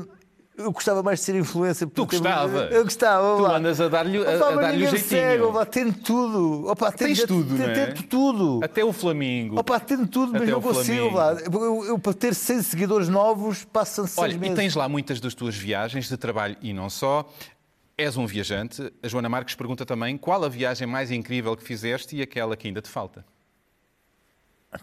eu 0.57 0.71
gostava 0.71 1.03
mais 1.03 1.19
de 1.21 1.25
ser 1.25 1.35
influencer. 1.35 1.89
Tu 1.89 2.05
gostava? 2.05 2.65
Eu 2.67 2.85
gostava. 2.85 3.37
Tu 3.37 3.43
vá. 3.43 3.57
andas 3.57 3.81
a 3.81 3.89
dar-lhe 3.89 4.19
a, 4.19 4.49
a 4.49 4.73
me 4.73 4.81
jeitinho. 4.81 4.99
segue, 4.99 5.43
opa, 5.43 5.65
tento 5.65 6.01
tudo. 6.03 6.69
Opa, 6.69 6.93
tento, 6.93 7.09
Tens 7.09 7.25
tudo, 7.25 7.55
não 7.57 7.65
é? 7.65 7.87
Tento 7.87 8.03
tudo. 8.05 8.61
Até 8.63 8.85
o 8.85 8.93
Flamengo. 8.93 9.59
Opa, 9.59 9.81
tento 9.81 10.07
tudo, 10.07 10.33
mas 10.33 10.43
Até 10.43 10.51
não 10.53 10.61
consigo. 10.61 11.11
Vá. 11.11 11.33
Eu, 11.33 11.85
eu, 11.87 11.99
para 11.99 12.13
ter 12.13 12.35
100 12.35 12.63
seguidores 12.63 13.09
novos, 13.09 13.65
passam 13.65 14.07
seis 14.07 14.19
Olha, 14.19 14.39
meses. 14.39 14.53
e 14.53 14.57
tens 14.61 14.75
lá 14.75 14.89
muitas 14.89 15.21
das 15.21 15.35
tuas 15.35 15.57
viagens 15.57 16.09
de 16.09 16.17
trabalho 16.17 16.57
e 16.61 16.73
não 16.73 16.91
só. 16.91 17.27
És 17.97 18.17
um 18.17 18.27
viajante. 18.27 18.93
A 19.03 19.09
Joana 19.09 19.29
Marques 19.29 19.55
pergunta 19.55 19.87
também 19.87 20.19
qual 20.19 20.45
a 20.45 20.49
viagem 20.49 20.87
mais 20.87 21.11
incrível 21.11 21.57
que 21.57 21.65
fizeste 21.65 22.17
e 22.17 22.23
aquela 22.23 22.57
que 22.57 22.67
ainda 22.67 22.83
te 22.83 22.89
falta. 22.89 23.25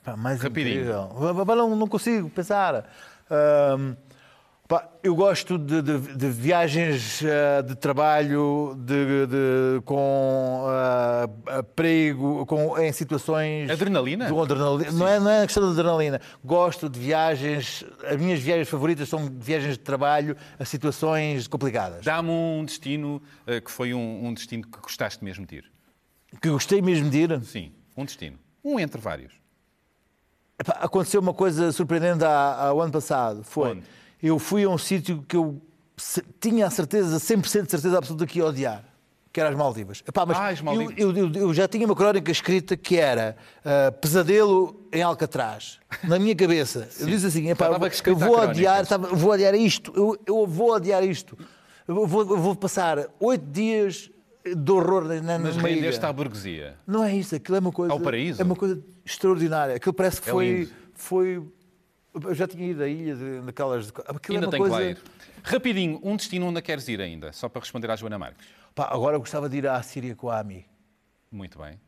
Pá, 0.04 0.16
mais 0.16 0.42
Rapidinho. 0.42 0.82
incrível. 0.82 1.46
Não, 1.56 1.76
não 1.76 1.88
consigo 1.88 2.30
pensar. 2.30 2.86
Eu 5.02 5.16
gosto 5.16 5.58
de, 5.58 5.82
de- 5.82 6.16
de 6.16 6.30
viagens 6.30 7.22
ah, 7.24 7.62
de 7.62 7.76
trabalho 7.76 8.76
de, 8.78 9.82
com 9.84 10.66
ah, 10.68 11.28
ah, 11.48 11.64
perigo, 11.64 12.46
com, 12.46 12.78
em 12.78 12.92
situações. 12.92 13.70
Adrenalina? 13.70 14.28
de 14.28 14.40
adrenalina. 14.40 14.92
Não, 14.92 15.08
é, 15.08 15.20
não 15.20 15.30
é 15.32 15.46
questão 15.46 15.64
de 15.64 15.80
adrenalina. 15.80 16.22
Gosto 16.44 16.88
de 16.88 17.00
viagens. 17.00 17.84
As 18.06 18.18
minhas 18.18 18.40
viagens 18.40 18.70
favoritas 18.70 19.10
são 19.10 19.28
viagens 19.40 19.74
de 19.74 19.84
trabalho 19.84 20.36
a 20.60 20.66
situações 20.66 21.48
complicadas. 21.48 22.06
Dá-me 22.06 22.30
um 22.30 22.64
destino 22.64 23.22
eh, 23.48 23.60
que 23.62 23.72
foi 23.72 23.94
um, 23.94 24.28
um 24.28 24.34
destino 24.34 24.64
que 24.68 24.80
gostaste 24.80 25.24
mesmo 25.24 25.46
de 25.46 25.56
ir. 25.56 25.66
Que 26.42 26.50
gostei 26.50 26.82
mesmo 26.82 27.10
de 27.10 27.18
ir. 27.18 27.42
Sim, 27.44 27.72
um 27.98 28.06
destino. 28.06 28.38
Um 28.64 28.80
entre 28.80 29.02
vários. 29.02 29.34
Aconteceu 30.60 31.22
uma 31.22 31.34
coisa 31.34 31.72
surpreendente 31.72 32.24
há, 32.24 32.66
há 32.68 32.74
o 32.74 32.82
ano 32.82 32.92
passado. 32.92 33.44
Foi. 33.44 33.72
Onde? 33.72 33.84
Eu 34.22 34.38
fui 34.40 34.64
a 34.64 34.70
um 34.70 34.78
sítio 34.78 35.24
que 35.28 35.36
eu 35.36 35.62
tinha 36.40 36.66
a 36.68 36.70
certeza, 36.70 37.18
100% 37.20 37.64
de 37.66 37.72
certeza 37.72 37.98
absoluta 37.98 38.26
que 38.26 38.40
ia 38.40 38.46
odiar. 38.46 38.84
Que 39.32 39.40
era 39.40 39.50
as 39.50 39.56
Maldivas. 39.56 40.02
Epá, 40.08 40.26
mas 40.26 40.38
Ah, 40.38 40.48
as 40.48 40.60
eu, 40.60 40.66
Maldivas. 40.66 40.94
eu- 40.98 41.16
eu- 41.16 41.32
eu 41.34 41.54
já 41.54 41.68
tinha 41.68 41.86
uma 41.86 41.96
crónica 41.96 42.32
escrita 42.32 42.76
que 42.76 42.98
era 42.98 43.38
ah, 43.64 43.92
Pesadelo 43.92 44.88
em 44.92 45.02
Alcatraz. 45.04 45.80
Na 46.04 46.18
minha 46.18 46.36
cabeça. 46.36 46.88
Eu 47.00 47.06
disse 47.08 47.28
assim: 47.28 47.48
epá, 47.50 47.68
eu, 47.68 47.74
eu 48.06 48.16
vou 48.18 48.40
odiar, 48.40 48.86
eu 48.92 49.16
vou 49.16 49.32
odiar 49.32 49.54
isto. 49.56 49.94
Eu, 49.96 50.18
eu 50.26 50.48
vou 50.48 50.72
odiar 50.74 51.04
isto. 51.04 51.38
Eu 51.88 52.08
vou, 52.08 52.26
vou 52.38 52.56
passar 52.56 53.08
oito 53.20 53.46
dias 53.46 54.10
de 54.46 54.72
horror 54.72 55.04
na, 55.22 55.38
Mas 55.38 55.56
numa 55.58 55.70
ilha. 55.70 55.82
rendeste 55.82 56.06
à 56.06 56.12
burguesia. 56.14 56.76
Não 56.88 57.04
é 57.04 57.16
isso, 57.16 57.36
aquilo 57.36 57.58
é 57.58 57.60
uma 57.60 57.72
coisa. 57.72 57.94
Ao 57.94 58.00
paraíso? 58.00 58.42
É 58.42 58.46
uma 58.46 58.56
coisa 58.56 58.82
extraordinária. 59.06 59.76
Aquilo 59.76 59.94
parece 59.94 60.22
que 60.22 60.30
É 60.30 60.32
foi. 60.32 60.52
lindo. 60.62 60.70
foi 60.96 61.44
eu 62.14 62.34
já 62.36 62.48
tinha 62.48 62.68
ido 62.72 62.84
à 62.84 62.88
ilha 62.88 63.16
de, 63.16 63.42
daquelas. 63.42 63.92
Aquilo 64.08 64.38
ainda 64.38 64.48
é 64.48 64.52
tem 64.52 64.62
que 64.64 64.70
lá 64.70 64.78
coisa. 64.78 64.92
ir. 64.92 64.98
Rapidinho, 65.44 66.00
um 66.04 66.16
destino 66.16 66.48
onde 66.48 66.62
queres 66.62 66.88
ir 66.88 67.00
ainda, 67.02 67.32
só 67.32 67.48
para 67.50 67.62
responder 67.62 67.90
à 67.92 67.96
Joana 67.96 68.18
Marques. 68.20 68.46
Pá, 68.76 68.90
agora 68.92 69.16
eu 69.16 69.20
gostava 69.20 69.48
de 69.50 69.58
ir 69.58 69.68
à 69.68 69.82
Síria 69.82 70.16
com 70.16 70.30
a 70.30 70.40
AMI. 70.40 70.66
Muito 71.32 71.58
bem. 71.60 71.80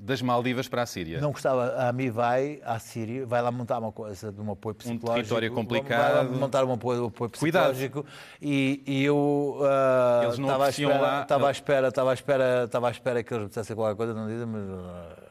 Das 0.00 0.22
Maldivas 0.22 0.68
para 0.68 0.82
a 0.82 0.86
Síria. 0.86 1.20
Não 1.20 1.32
gostava, 1.32 1.70
a 1.74 1.88
AMI 1.88 2.08
vai 2.08 2.60
à 2.64 2.78
Síria, 2.78 3.26
vai 3.26 3.42
lá 3.42 3.50
montar 3.50 3.80
uma 3.80 3.90
coisa 3.90 4.30
de 4.30 4.40
um 4.40 4.52
apoio 4.52 4.74
psicológico. 4.76 5.12
território 5.14 5.48
Vai 5.52 5.56
complicado. 5.56 6.14
lá 6.14 6.38
montar 6.38 6.64
um 6.64 6.72
apoio, 6.72 7.02
um 7.02 7.06
apoio 7.08 7.30
Cuidado. 7.36 7.72
psicológico. 7.74 8.06
E, 8.40 8.80
e 8.86 9.02
eu 9.04 9.58
ah, 9.64 10.20
Eles 10.24 10.38
não 10.38 10.46
estava, 10.46 10.66
à 10.66 10.68
espera, 10.68 11.00
lá- 11.00 11.22
estava 11.22 11.48
à 11.48 11.50
espera, 11.50 11.88
estava 11.88 12.10
à 12.10 12.14
espera, 12.14 12.64
estava 12.64 12.88
à 12.88 12.90
espera 12.92 13.22
que 13.24 13.32
eles 13.34 13.42
me 13.42 13.48
dissessem 13.48 13.74
qualquer 13.74 13.96
coisa, 13.96 14.14
não 14.14 14.28
dizem, 14.28 14.46
mas. 14.46 14.62
ah, 14.70 15.27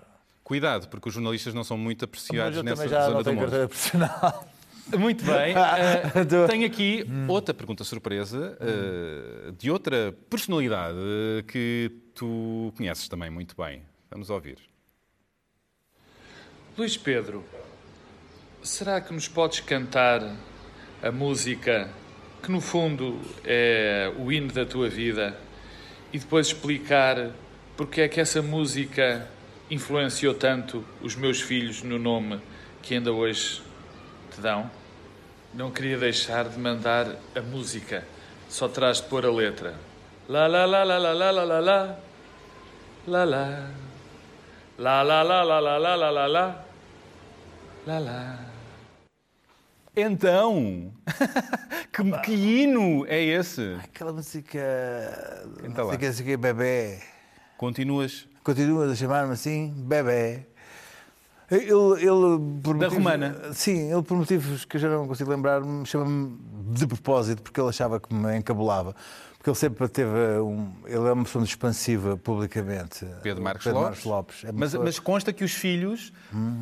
Cuidado, 0.48 0.88
porque 0.88 1.10
os 1.10 1.14
jornalistas 1.14 1.54
não 1.54 1.62
são 1.62 1.78
muito 1.78 2.06
apreciados 2.06 2.64
nessa 2.64 2.88
zona 2.88 3.22
do 3.22 3.34
mundo. 3.34 3.52
Muito 4.98 5.26
bem. 5.26 5.54
Do- 6.26 6.48
tenho 6.48 6.66
aqui 6.66 7.06
outra 7.28 7.54
pergunta 7.54 7.84
surpresa 7.84 8.58
eh, 8.62 9.52
de 9.58 9.70
outra 9.70 10.16
personalidade 10.30 10.98
que 11.50 11.92
tu 12.16 12.72
conheces 12.78 13.10
também 13.10 13.30
muito 13.30 13.58
bem. 13.62 13.82
Vamos 14.10 14.30
ouvir. 14.30 14.58
Luís 16.78 16.96
Pedro, 16.96 17.44
será 18.64 19.02
que 19.02 19.14
nos 19.14 19.28
podes 19.28 19.60
cantar 19.60 20.22
a 21.04 21.12
música 21.12 21.90
que 22.42 22.50
no 22.50 22.62
fundo 22.62 23.20
é 23.44 24.14
o 24.18 24.32
hino 24.32 24.54
da 24.54 24.66
tua 24.66 24.88
vida 24.88 25.38
e 26.14 26.20
depois 26.20 26.48
explicar 26.48 27.32
porque 27.76 28.00
é 28.00 28.08
que 28.08 28.22
essa 28.22 28.42
música 28.42 29.28
influenciou 29.70 30.34
tanto 30.34 30.84
os 31.02 31.16
meus 31.16 31.42
filhos 31.42 31.84
no 31.84 32.00
nome 32.00 32.40
que 32.82 32.94
ainda 32.94 33.12
hoje 33.12 33.62
te 34.34 34.42
dão? 34.42 34.70
Não 35.54 35.72
queria 35.72 35.98
deixar 35.98 36.48
de 36.50 36.60
mandar 36.60 37.08
a 37.36 37.42
música, 37.42 38.06
só 38.50 38.68
traz 38.68 39.02
de 39.02 39.08
pôr 39.08 39.26
a 39.26 39.32
letra. 39.32 39.74
La 40.30 40.48
la 40.48 40.66
la 40.66 40.84
la 40.84 40.98
la 40.98 41.14
la 41.14 41.32
la 41.32 41.32
la 41.32 41.62
la 41.62 41.98
la 43.08 43.26
la 43.26 43.68
La 44.80 45.02
la 45.02 45.24
la 45.24 45.44
la 45.44 45.60
la 45.60 45.78
la 45.80 45.96
la 45.96 46.12
la 46.12 46.28
la 46.28 46.66
la 47.88 48.00
la 48.00 48.40
Então, 49.96 50.94
que, 51.92 52.22
que 52.24 52.32
hino 52.32 53.04
é 53.08 53.20
esse? 53.20 53.76
Aquela 53.84 54.14
música. 54.14 54.60
Lá. 55.64 55.84
música, 55.84 56.06
música 56.06 56.38
bebê. 56.38 57.00
Continuas 57.58 58.28
Continuas 58.48 58.90
a 58.90 58.96
chamar-me 58.96 59.34
assim, 59.34 59.74
bebê. 59.76 60.46
Ele, 61.52 61.64
ele, 61.66 62.40
por 62.64 62.78
Da 62.78 62.86
motivos- 62.86 62.94
romana? 62.94 63.36
Sim, 63.52 63.92
ele 63.92 64.02
por 64.02 64.16
motivos 64.16 64.64
que 64.64 64.78
eu 64.78 64.80
já 64.80 64.88
não 64.88 65.06
consigo 65.06 65.30
lembrar, 65.30 65.60
me 65.60 65.86
chama-me 65.86 66.38
de 66.74 66.88
propósito, 66.88 67.42
porque 67.42 67.60
ele 67.60 67.68
achava 67.68 68.00
que 68.00 68.14
me 68.14 68.38
encabulava. 68.38 68.96
Porque 69.38 69.50
ele 69.50 69.58
sempre 69.58 69.86
teve 69.90 70.10
um. 70.40 70.72
Ele 70.86 70.96
é 71.10 71.12
uma 71.12 71.26
pessoa 71.26 71.44
expansiva 71.44 72.16
publicamente. 72.16 73.06
Pedro 73.22 73.44
Marcos 73.44 73.66
Pedro 73.66 73.80
Lopes. 73.82 74.06
Marcos 74.06 74.06
Lopes. 74.06 74.44
É 74.46 74.52
Mas, 74.54 74.72
pessoa- 74.72 74.86
mas 74.86 74.98
consta 75.00 75.34
que 75.34 75.44
os 75.44 75.52
filhos 75.52 76.14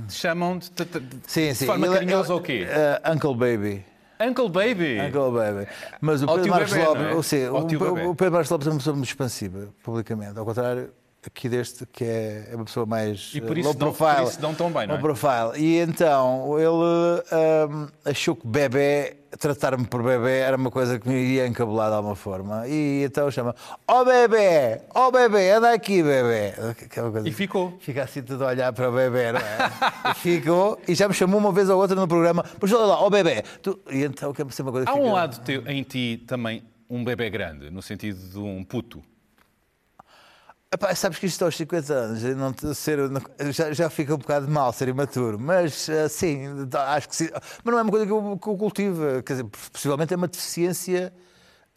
te 0.07 0.13
chamam 0.15 0.57
de, 0.57 0.71
de- 0.71 0.85
de- 0.85 1.17
sim, 1.27 1.49
de 1.49 1.53
sim. 1.55 1.65
forma 1.67 1.85
Ele- 1.85 1.93
carinhosa 1.97 2.29
ele- 2.29 2.33
ou 2.33 2.41
quê? 2.41 2.65
eh, 2.67 3.01
Uncle 3.11 3.35
Baby. 3.35 3.85
Uncle 4.19 4.49
Baby. 4.49 4.97
Uncle 5.01 5.31
Baby. 5.31 5.67
Mas 6.01 6.23
o 6.23 6.27
Pedro 6.27 6.49
Marcos 6.49 6.73
Lopes, 6.75 7.03
é? 7.03 7.13
ou 7.13 7.21
seja, 7.21 7.53
o 7.53 7.63
Pedro 8.15 8.31
Marcos 8.31 8.49
Lopes 8.49 8.67
é 8.67 8.71
uma 8.71 8.77
pessoa 8.77 8.95
muito 8.95 9.07
expansiva, 9.09 9.67
publicamente. 9.83 10.39
Ao 10.39 10.43
contrário 10.45 10.89
aqui 11.27 11.47
deste, 11.49 11.85
que 11.85 12.03
é, 12.03 12.49
é 12.51 12.55
uma 12.55 12.65
pessoa 12.65 12.85
mais 12.85 13.31
E 13.33 13.41
por 13.41 13.55
eh, 13.57 13.59
isso 13.61 13.69
low 13.69 13.75
profile. 13.77 14.15
por 14.23 14.29
isso 14.29 14.41
dão 14.41 14.53
tão 14.53 14.71
bem, 14.71 14.87
não 14.87 14.95
é? 14.95 14.97
low 14.99 15.01
profile. 15.01 15.51
E 15.63 15.77
então 15.79 16.57
ele 16.59 17.23
ahm, 17.31 17.87
achou 18.05 18.35
que 18.35 18.45
bebê, 18.47 19.15
tratar-me 19.39 19.85
por 19.85 20.01
bebê, 20.03 20.39
era 20.39 20.55
uma 20.57 20.71
coisa 20.71 20.99
que 20.99 21.07
me 21.07 21.15
iria 21.15 21.47
encabular 21.47 21.89
de 21.89 21.95
alguma 21.95 22.15
forma. 22.15 22.67
E 22.67 23.03
então 23.03 23.29
chama: 23.31 23.55
Ó 23.87 24.01
oh, 24.01 24.05
bebê, 24.05 24.81
ó 24.93 25.07
oh, 25.07 25.11
bebê, 25.11 25.51
anda 25.51 25.73
aqui, 25.73 26.01
bebê. 26.03 26.53
Coisa- 27.11 27.27
E 27.27 27.31
ficou. 27.31 27.77
Fica 27.79 28.03
assim 28.03 28.21
tudo 28.21 28.43
a 28.45 28.47
olhar 28.47 28.71
para 28.73 28.89
o 28.89 28.91
bebê, 28.93 29.31
não 29.31 29.39
é? 29.39 30.11
E 30.11 30.13
ficou, 30.15 30.79
e 30.87 30.95
já 30.95 31.07
me 31.07 31.13
chamou 31.13 31.39
uma 31.39 31.51
vez 31.51 31.69
ou 31.69 31.79
outra 31.79 31.95
no 31.95 32.07
programa, 32.07 32.43
mas 32.61 32.71
olha 32.71 32.85
lá, 32.85 33.01
ó 33.01 33.09
bebê. 33.09 33.43
Tu... 33.61 33.79
E 33.91 34.03
então 34.03 34.33
que 34.33 34.41
é 34.41 34.45
uma 34.45 34.71
coisa 34.71 34.85
que 34.85 34.91
Há 34.91 34.95
fica- 34.95 35.05
um 35.05 35.11
lado 35.13 35.39
teu, 35.43 35.67
em 35.67 35.83
ti 35.83 36.23
também 36.27 36.63
um 36.89 37.03
bebê 37.03 37.29
grande, 37.29 37.69
no 37.71 37.81
sentido 37.81 38.17
de 38.19 38.37
um 38.37 38.63
puto. 38.63 39.01
Epá, 40.75 40.93
sabes 40.93 41.17
que 41.17 41.25
isto 41.25 41.45
aos 41.45 41.55
50 41.55 41.93
anos 41.93 42.21
não 42.35 42.73
ser, 42.73 42.99
já, 43.53 43.71
já 43.71 43.89
fica 43.89 44.13
um 44.13 44.17
bocado 44.17 44.45
mal 44.49 44.73
ser 44.73 44.89
imaturo, 44.89 45.39
mas 45.39 45.89
ah, 45.89 46.09
sim, 46.09 46.47
acho 46.89 47.07
que 47.07 47.15
sim. 47.15 47.29
Mas 47.63 47.71
não 47.71 47.79
é 47.79 47.81
uma 47.81 47.89
coisa 47.91 48.05
que 48.05 48.11
eu, 48.11 48.37
que 48.37 48.49
eu 48.49 48.57
cultivo. 48.57 49.23
Quer 49.23 49.33
dizer, 49.33 49.45
possivelmente 49.71 50.13
é 50.13 50.17
uma 50.17 50.27
deficiência 50.27 51.13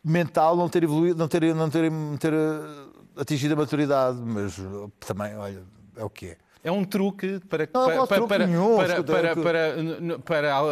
mental 0.03 0.57
não 0.57 0.69
ter 0.69 0.83
evoluído, 0.83 1.17
não 1.17 1.29
ter, 1.29 1.55
não 1.55 1.71
ter, 1.71 1.93
ter 2.19 2.35
ah, 2.35 3.21
atingido 3.21 3.55
a 3.55 3.57
maturidade, 3.57 4.19
mas 4.19 4.59
ah, 4.59 4.91
também, 4.99 5.37
olha, 5.37 5.63
é 5.95 6.03
o 6.03 6.11
que 6.11 6.31
é. 6.31 6.37
É 6.63 6.73
um 6.73 6.85
truque 6.85 7.41
para 7.49 7.67
para, 7.69 8.03
há 8.03 8.07
para, 8.07 9.07
para, 9.07 9.37
para, 9.37 10.19
para, 10.25 10.57
ah, 10.59 10.65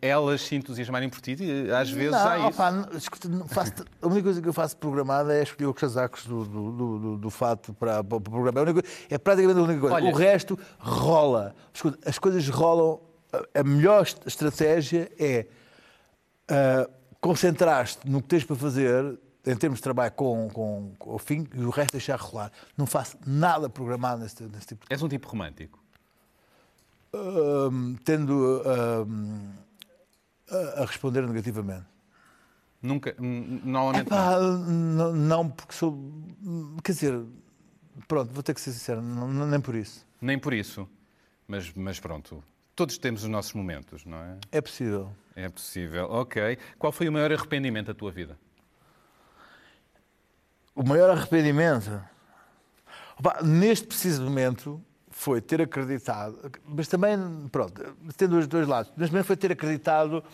elas 0.00 0.40
se 0.42 0.54
entusiasmarem 0.54 1.08
por 1.08 1.20
ti. 1.20 1.36
Às 1.72 1.90
vezes 1.90 2.14
há 2.14 2.38
não, 2.38 2.48
isso. 2.48 2.62
não, 2.72 2.98
escuta, 2.98 3.28
não 3.28 3.48
faço- 3.48 3.72
a 4.00 4.06
única 4.06 4.22
coisa 4.22 4.40
que 4.40 4.48
eu 4.48 4.52
faço 4.52 4.76
programada 4.76 5.34
é 5.36 5.42
escolher 5.42 5.66
os 5.68 5.74
casacos 5.74 6.24
do, 6.26 6.44
do, 6.44 6.70
do, 6.72 7.16
do- 7.18 7.30
fato 7.30 7.74
para, 7.74 8.02
para 8.04 8.16
o 8.16 8.20
programa. 8.20 8.60
É, 8.60 8.62
única 8.62 8.88
é 9.10 9.18
praticamente 9.18 9.58
a 9.60 9.62
única 9.64 9.80
coisa. 9.80 9.96
Olha- 9.96 10.10
o 10.10 10.14
resto 10.14 10.58
rola. 10.78 11.54
Escuta, 11.74 11.98
as 12.08 12.18
coisas 12.18 12.48
rolam. 12.48 13.00
A- 13.32 13.62
melhor 13.64 14.02
est- 14.02 14.26
estratégia 14.26 15.10
é 15.18 15.46
ah, 16.48 16.88
concentrar-te 17.20 17.98
no 18.08 18.22
que 18.22 18.28
tens 18.28 18.44
para 18.44 18.56
fazer 18.56 19.18
em 19.46 19.56
termos 19.56 19.78
de 19.78 19.82
trabalho 19.82 20.12
com, 20.12 20.48
com, 20.50 20.92
com 20.98 21.14
o 21.14 21.18
fim 21.18 21.46
e 21.54 21.60
o 21.64 21.70
resto 21.70 21.92
deixar 21.92 22.18
rolar. 22.20 22.50
Não 22.76 22.86
faço 22.86 23.16
nada 23.26 23.68
programado 23.68 24.22
nesse, 24.22 24.42
nesse 24.44 24.66
tipo 24.68 24.86
de 24.86 24.92
És 24.92 25.02
um 25.02 25.08
tipo 25.08 25.28
romântico. 25.28 25.78
Ahm, 27.12 27.96
tendo 28.04 28.62
ahm, 28.64 29.50
a, 30.50 30.82
a 30.82 30.86
responder 30.86 31.26
negativamente. 31.26 31.86
Nunca, 32.82 33.14
normalmente 33.18 34.08
não. 34.10 34.18
Epá, 34.18 34.40
não, 34.40 35.12
não, 35.14 35.50
porque 35.50 35.74
sou. 35.74 35.98
Quer 36.82 36.92
dizer, 36.92 37.22
pronto, 38.08 38.32
vou 38.32 38.42
ter 38.42 38.54
que 38.54 38.60
ser 38.60 38.72
sincero, 38.72 39.02
não- 39.02 39.46
nem 39.46 39.60
por 39.60 39.74
isso. 39.74 40.06
Nem 40.20 40.38
por 40.38 40.54
isso. 40.54 40.88
Mas, 41.46 41.72
mas 41.74 41.98
pronto, 42.00 42.42
todos 42.76 42.96
temos 42.96 43.24
os 43.24 43.28
nossos 43.28 43.52
momentos, 43.52 44.04
não 44.06 44.18
é? 44.18 44.38
É 44.52 44.60
possível. 44.60 45.10
É 45.34 45.48
possível. 45.48 46.06
Ok. 46.10 46.56
Qual 46.78 46.92
foi 46.92 47.08
o 47.08 47.12
maior 47.12 47.32
arrependimento 47.32 47.88
da 47.88 47.94
tua 47.94 48.10
vida? 48.12 48.38
O 50.74 50.82
maior 50.86 51.10
arrependimento, 51.10 52.00
Opa, 53.18 53.40
neste 53.42 53.86
preciso 53.86 54.22
momento, 54.22 54.80
foi 55.10 55.40
ter 55.42 55.60
acreditado, 55.60 56.50
mas 56.64 56.88
também, 56.88 57.18
pronto, 57.52 57.94
tem 58.16 58.26
dois, 58.26 58.46
dois 58.46 58.66
lados. 58.66 58.90
Neste 58.96 59.12
momento 59.12 59.26
foi 59.26 59.36
ter 59.36 59.52
acreditado, 59.52 60.24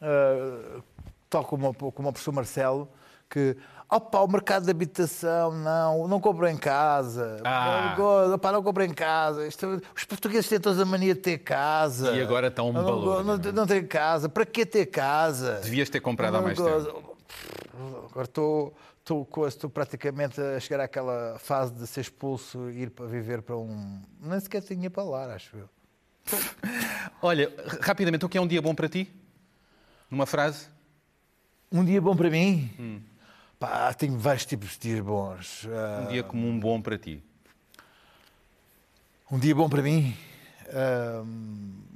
ah, 0.00 0.80
tal 1.28 1.44
como, 1.44 1.74
como 1.74 2.08
o 2.08 2.12
professor 2.12 2.30
Marcelo, 2.32 2.88
que 3.28 3.56
opa, 3.90 4.20
o 4.20 4.28
mercado 4.28 4.64
de 4.64 4.70
habitação, 4.70 5.50
não, 5.50 6.06
não 6.06 6.20
compro 6.20 6.46
em 6.46 6.56
casa. 6.56 7.40
Ah. 7.44 7.96
Opa, 8.32 8.52
não 8.52 8.62
compro 8.62 8.84
em 8.84 8.94
casa. 8.94 9.44
Isto- 9.48 9.82
os 9.96 10.04
portugueses 10.04 10.48
têm 10.48 10.60
todos 10.60 10.78
a 10.78 10.84
mania 10.84 11.14
de 11.14 11.20
ter 11.20 11.38
casa. 11.38 12.12
E 12.12 12.20
agora 12.20 12.46
está 12.46 12.62
um 12.62 12.72
não, 12.72 12.84
balúrdio, 12.84 13.24
Não, 13.24 13.36
não, 13.38 13.52
não 13.52 13.66
tem 13.66 13.84
casa. 13.84 14.28
Para 14.28 14.46
que 14.46 14.64
ter 14.64 14.86
casa? 14.86 15.54
Devias 15.64 15.90
ter 15.90 15.98
comprado 15.98 16.36
há 16.36 16.40
mais 16.42 16.56
tempo. 16.56 17.16
Agora 18.08 18.24
estou, 18.26 18.72
estou, 19.06 19.46
estou 19.46 19.70
praticamente 19.70 20.40
a 20.40 20.58
chegar 20.58 20.82
àquela 20.82 21.38
fase 21.38 21.72
de 21.72 21.86
ser 21.86 22.00
expulso 22.00 22.68
e 22.70 22.82
ir 22.82 22.90
para 22.90 23.06
viver 23.06 23.40
para 23.40 23.56
um. 23.56 24.02
Nem 24.20 24.40
sequer 24.40 24.62
tinha 24.62 24.90
para 24.90 25.04
lá, 25.04 25.34
acho 25.34 25.56
eu. 25.56 25.68
Olha, 27.22 27.52
rapidamente, 27.80 28.24
o 28.24 28.28
que 28.28 28.36
é 28.36 28.40
um 28.40 28.46
dia 28.46 28.60
bom 28.60 28.74
para 28.74 28.88
ti? 28.88 29.08
Numa 30.10 30.26
frase? 30.26 30.66
Um 31.70 31.84
dia 31.84 32.00
bom 32.00 32.16
para 32.16 32.28
mim? 32.28 32.70
Hum. 32.78 33.00
Pá, 33.60 33.94
tenho 33.94 34.18
vários 34.18 34.44
tipos 34.44 34.72
de 34.72 34.78
dias 34.80 35.00
bons. 35.00 35.66
Ah, 35.70 36.02
Um 36.02 36.08
dia 36.08 36.22
comum 36.22 36.58
bom 36.58 36.82
para 36.82 36.98
ti. 36.98 37.22
Um 39.30 39.38
dia 39.38 39.54
bom 39.54 39.68
para 39.68 39.82
mim 39.82 40.16
ah, 40.72 41.24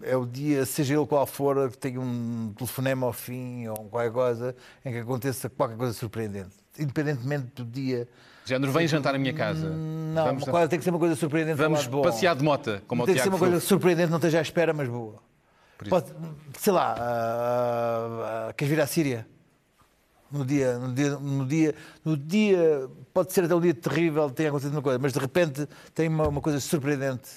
é 0.02 0.16
o 0.16 0.24
dia, 0.24 0.64
seja 0.64 0.94
ele 0.94 1.06
qual 1.06 1.26
for, 1.26 1.70
que 1.70 1.78
tenha 1.78 2.00
um 2.00 2.52
telefonema 2.56 3.06
ao 3.06 3.12
fim 3.12 3.66
ou 3.66 3.76
qualquer 3.88 4.12
coisa 4.12 4.56
em 4.84 4.92
que 4.92 4.98
aconteça 4.98 5.50
qualquer 5.50 5.76
coisa 5.76 5.92
surpreendente. 5.92 6.59
Independentemente 6.80 7.46
do 7.54 7.64
dia. 7.64 8.08
Género, 8.44 8.72
vem 8.72 8.88
jantar 8.88 9.14
à 9.14 9.18
minha 9.18 9.32
casa. 9.32 9.68
Não, 9.68 10.24
vamos 10.24 10.42
uma 10.42 10.52
coisa, 10.52 10.68
tem 10.68 10.78
que 10.78 10.84
ser 10.84 10.90
uma 10.90 10.98
coisa 10.98 11.14
surpreendente. 11.14 11.56
vamos 11.56 11.86
passear 11.86 12.34
de 12.34 12.42
mota, 12.42 12.82
como 12.86 13.02
o 13.02 13.06
tem 13.06 13.14
que 13.14 13.20
ser 13.20 13.28
Tiago 13.28 13.36
uma 13.36 13.48
coisa 13.50 13.64
surpreendente, 13.64 14.10
não 14.10 14.18
esteja 14.18 14.38
à 14.38 14.42
espera, 14.42 14.72
mas 14.72 14.88
boa. 14.88 15.16
Pode, 15.88 16.12
sei 16.58 16.72
lá, 16.72 16.94
ah, 16.98 18.48
ah, 18.48 18.52
queres 18.52 18.74
vir 18.74 18.80
à 18.80 18.86
Síria? 18.86 19.26
No 20.30 20.44
dia, 20.44 20.78
no 20.78 20.92
dia, 20.92 21.10
no 21.18 21.46
dia, 21.46 21.74
no 22.04 22.16
dia, 22.16 22.88
pode 23.12 23.32
ser 23.32 23.44
até 23.44 23.54
um 23.54 23.60
dia 23.60 23.74
terrível, 23.74 24.30
tenha 24.30 24.48
acontecido 24.48 24.74
uma 24.74 24.82
coisa, 24.82 24.98
mas 24.98 25.12
de 25.12 25.18
repente 25.18 25.66
tem 25.94 26.08
uma, 26.08 26.28
uma 26.28 26.40
coisa 26.40 26.60
surpreendente 26.60 27.30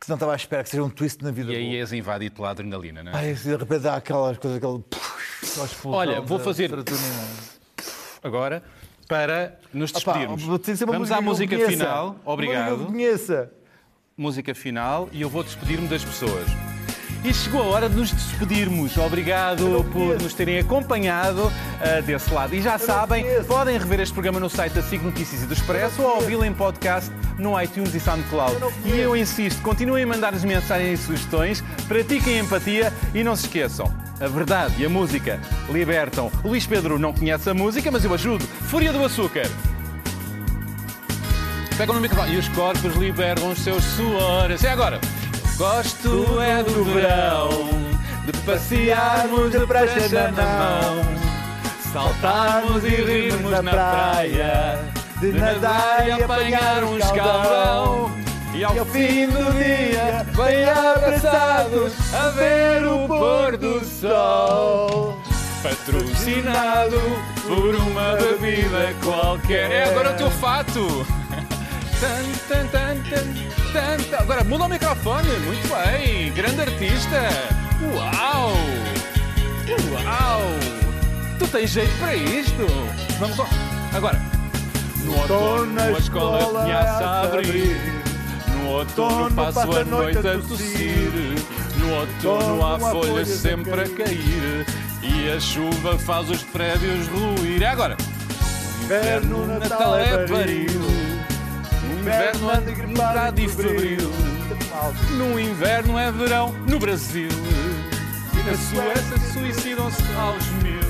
que 0.00 0.08
não 0.08 0.16
estava 0.16 0.32
à 0.32 0.36
espera, 0.36 0.62
que 0.62 0.70
seja 0.70 0.82
um 0.82 0.90
twist 0.90 1.22
na 1.22 1.30
vida. 1.30 1.52
E 1.52 1.56
aí 1.56 1.76
és 1.76 1.92
invadido 1.92 2.36
pela 2.36 2.50
adrenalina, 2.50 3.02
não 3.02 3.12
é? 3.12 3.16
Ai, 3.16 3.34
de 3.34 3.56
repente 3.56 3.86
há 3.86 3.96
aquelas 3.96 4.38
coisas, 4.38 4.58
aquele. 4.58 4.84
Olha, 5.84 6.20
vou 6.20 6.38
fazer-. 6.38 6.70
Agora, 8.22 8.62
para 9.06 9.58
nos 9.72 9.92
despedirmos. 9.92 10.42
uma 10.84 10.92
Vamos 10.92 11.10
à 11.10 11.20
música 11.20 11.58
final. 11.66 12.16
Obrigado. 12.24 12.76
música 14.16 14.54
final 14.54 15.08
e 15.12 15.22
eu 15.22 15.28
vou 15.28 15.42
despedir-me 15.44 15.88
das 15.88 16.04
pessoas. 16.04 16.67
E 17.24 17.34
chegou 17.34 17.62
a 17.62 17.66
hora 17.66 17.88
de 17.88 17.96
nos 17.96 18.12
despedirmos. 18.12 18.96
Obrigado 18.96 19.84
por 19.92 20.20
nos 20.22 20.34
terem 20.34 20.58
acompanhado 20.58 21.52
ah, 21.80 22.00
desse 22.00 22.32
lado. 22.32 22.54
E 22.54 22.62
já 22.62 22.78
sabem, 22.78 23.24
podem 23.44 23.76
rever 23.76 24.00
este 24.00 24.12
programa 24.12 24.38
no 24.38 24.48
site 24.48 24.74
da 24.74 24.82
SIC 24.82 25.02
Notícias 25.02 25.42
e 25.42 25.46
do 25.46 25.52
Expresso 25.52 26.02
ou 26.02 26.16
ouvi-lo 26.16 26.44
em 26.44 26.52
podcast 26.52 27.10
no 27.38 27.60
iTunes 27.60 27.94
e 27.94 28.00
SoundCloud. 28.00 28.60
não 28.60 28.72
E 28.84 28.98
eu 28.98 29.16
insisto, 29.16 29.60
continuem 29.62 30.04
a 30.04 30.06
mandar-nos 30.06 30.44
mensagens 30.44 31.00
e 31.00 31.02
sugestões, 31.02 31.62
pratiquem 31.88 32.38
empatia 32.38 32.92
e 33.14 33.24
não 33.24 33.34
se 33.34 33.46
esqueçam. 33.46 33.92
A 34.20 34.26
verdade 34.26 34.74
e 34.78 34.86
a 34.86 34.88
música 34.88 35.40
libertam. 35.70 36.30
Luís 36.44 36.66
Pedro 36.66 36.98
não 36.98 37.12
conhece 37.12 37.50
a 37.50 37.54
música, 37.54 37.90
mas 37.90 38.04
eu 38.04 38.12
ajudo. 38.14 38.44
Fúria 38.44 38.92
do 38.92 39.04
Açúcar. 39.04 39.48
Pegam 41.76 41.94
no 41.94 42.00
microfone. 42.00 42.34
E 42.34 42.38
os 42.38 42.48
corpos 42.48 42.96
liberam 42.96 43.50
os 43.50 43.58
seus 43.60 43.84
suores. 43.84 44.62
E 44.64 44.66
agora? 44.66 45.00
Gosto 45.58 46.40
é 46.40 46.62
do 46.62 46.84
verão, 46.84 47.48
de 48.24 48.32
passearmos 48.46 49.50
de 49.50 49.66
prancha 49.66 50.30
na 50.30 50.46
mão, 50.46 51.02
saltarmos 51.92 52.84
e 52.84 52.90
rirmos 52.90 53.50
na 53.50 53.68
praia, 53.68 54.78
de 55.20 55.32
nadar 55.32 56.06
e 56.06 56.12
apanhar 56.12 56.84
um 56.84 56.96
escaldão. 56.96 58.12
E 58.54 58.62
ao 58.62 58.86
fim 58.86 59.26
do 59.26 59.52
dia, 59.52 60.24
bem 60.36 60.64
abraçados, 60.64 61.92
a 62.14 62.28
ver 62.28 62.86
o 62.86 63.08
pôr 63.08 63.56
do 63.56 63.84
sol. 63.84 65.20
Patrocinado 65.60 67.00
por 67.48 67.74
uma 67.74 68.12
bebida 68.12 68.94
qualquer. 69.02 69.72
É 69.72 69.90
agora 69.90 70.12
o 70.12 70.16
teu 70.16 70.30
fato. 70.30 71.04
Tan, 72.00 72.24
tan, 72.48 72.68
tan. 72.68 74.18
Agora 74.18 74.44
muda 74.44 74.66
o 74.66 74.68
microfone. 74.68 75.28
Muito 75.40 75.68
bem. 75.68 76.32
Grande 76.32 76.60
artista. 76.60 77.28
Uau! 77.82 78.52
Uau! 79.92 80.40
Tu 81.38 81.48
tens 81.48 81.70
jeito 81.70 81.92
para 81.98 82.14
isto. 82.14 82.66
Vamos 83.18 83.36
lá. 83.36 83.46
Agora. 83.94 84.20
No 85.04 85.16
outono 85.20 85.80
a 85.80 85.90
escola 85.92 86.44
começa 86.44 87.04
a 87.04 87.22
abrir. 87.22 88.02
No 88.52 88.70
outono 88.70 89.34
passo 89.34 89.76
a 89.76 89.84
noite 89.84 90.18
a 90.18 90.38
tossir. 90.38 91.10
No 91.78 91.94
outono 91.94 92.66
há 92.66 92.78
folhas 92.78 93.28
sempre 93.28 93.72
a 93.72 93.88
cair. 93.88 94.66
E 95.02 95.30
a 95.30 95.40
chuva 95.40 95.98
faz 95.98 96.30
os 96.30 96.42
prédios 96.44 97.08
ruir. 97.08 97.62
E 97.62 97.64
agora? 97.64 97.96
Inverno, 98.84 99.46
Natal 99.46 99.98
é 99.98 100.26
baril. 100.26 101.07
No 101.98 102.04
inverno 102.04 102.50
anda 102.50 102.70
gripado 102.70 103.40
e 103.40 103.48
febril. 103.48 104.10
No 105.16 105.40
inverno 105.40 105.98
é 105.98 106.12
verão 106.12 106.52
no 106.68 106.78
Brasil. 106.78 107.28
E 108.34 108.48
na 108.48 108.56
Suécia 108.56 109.18
suicidam-se 109.32 110.02
aos 110.16 110.46
mil. 110.62 110.87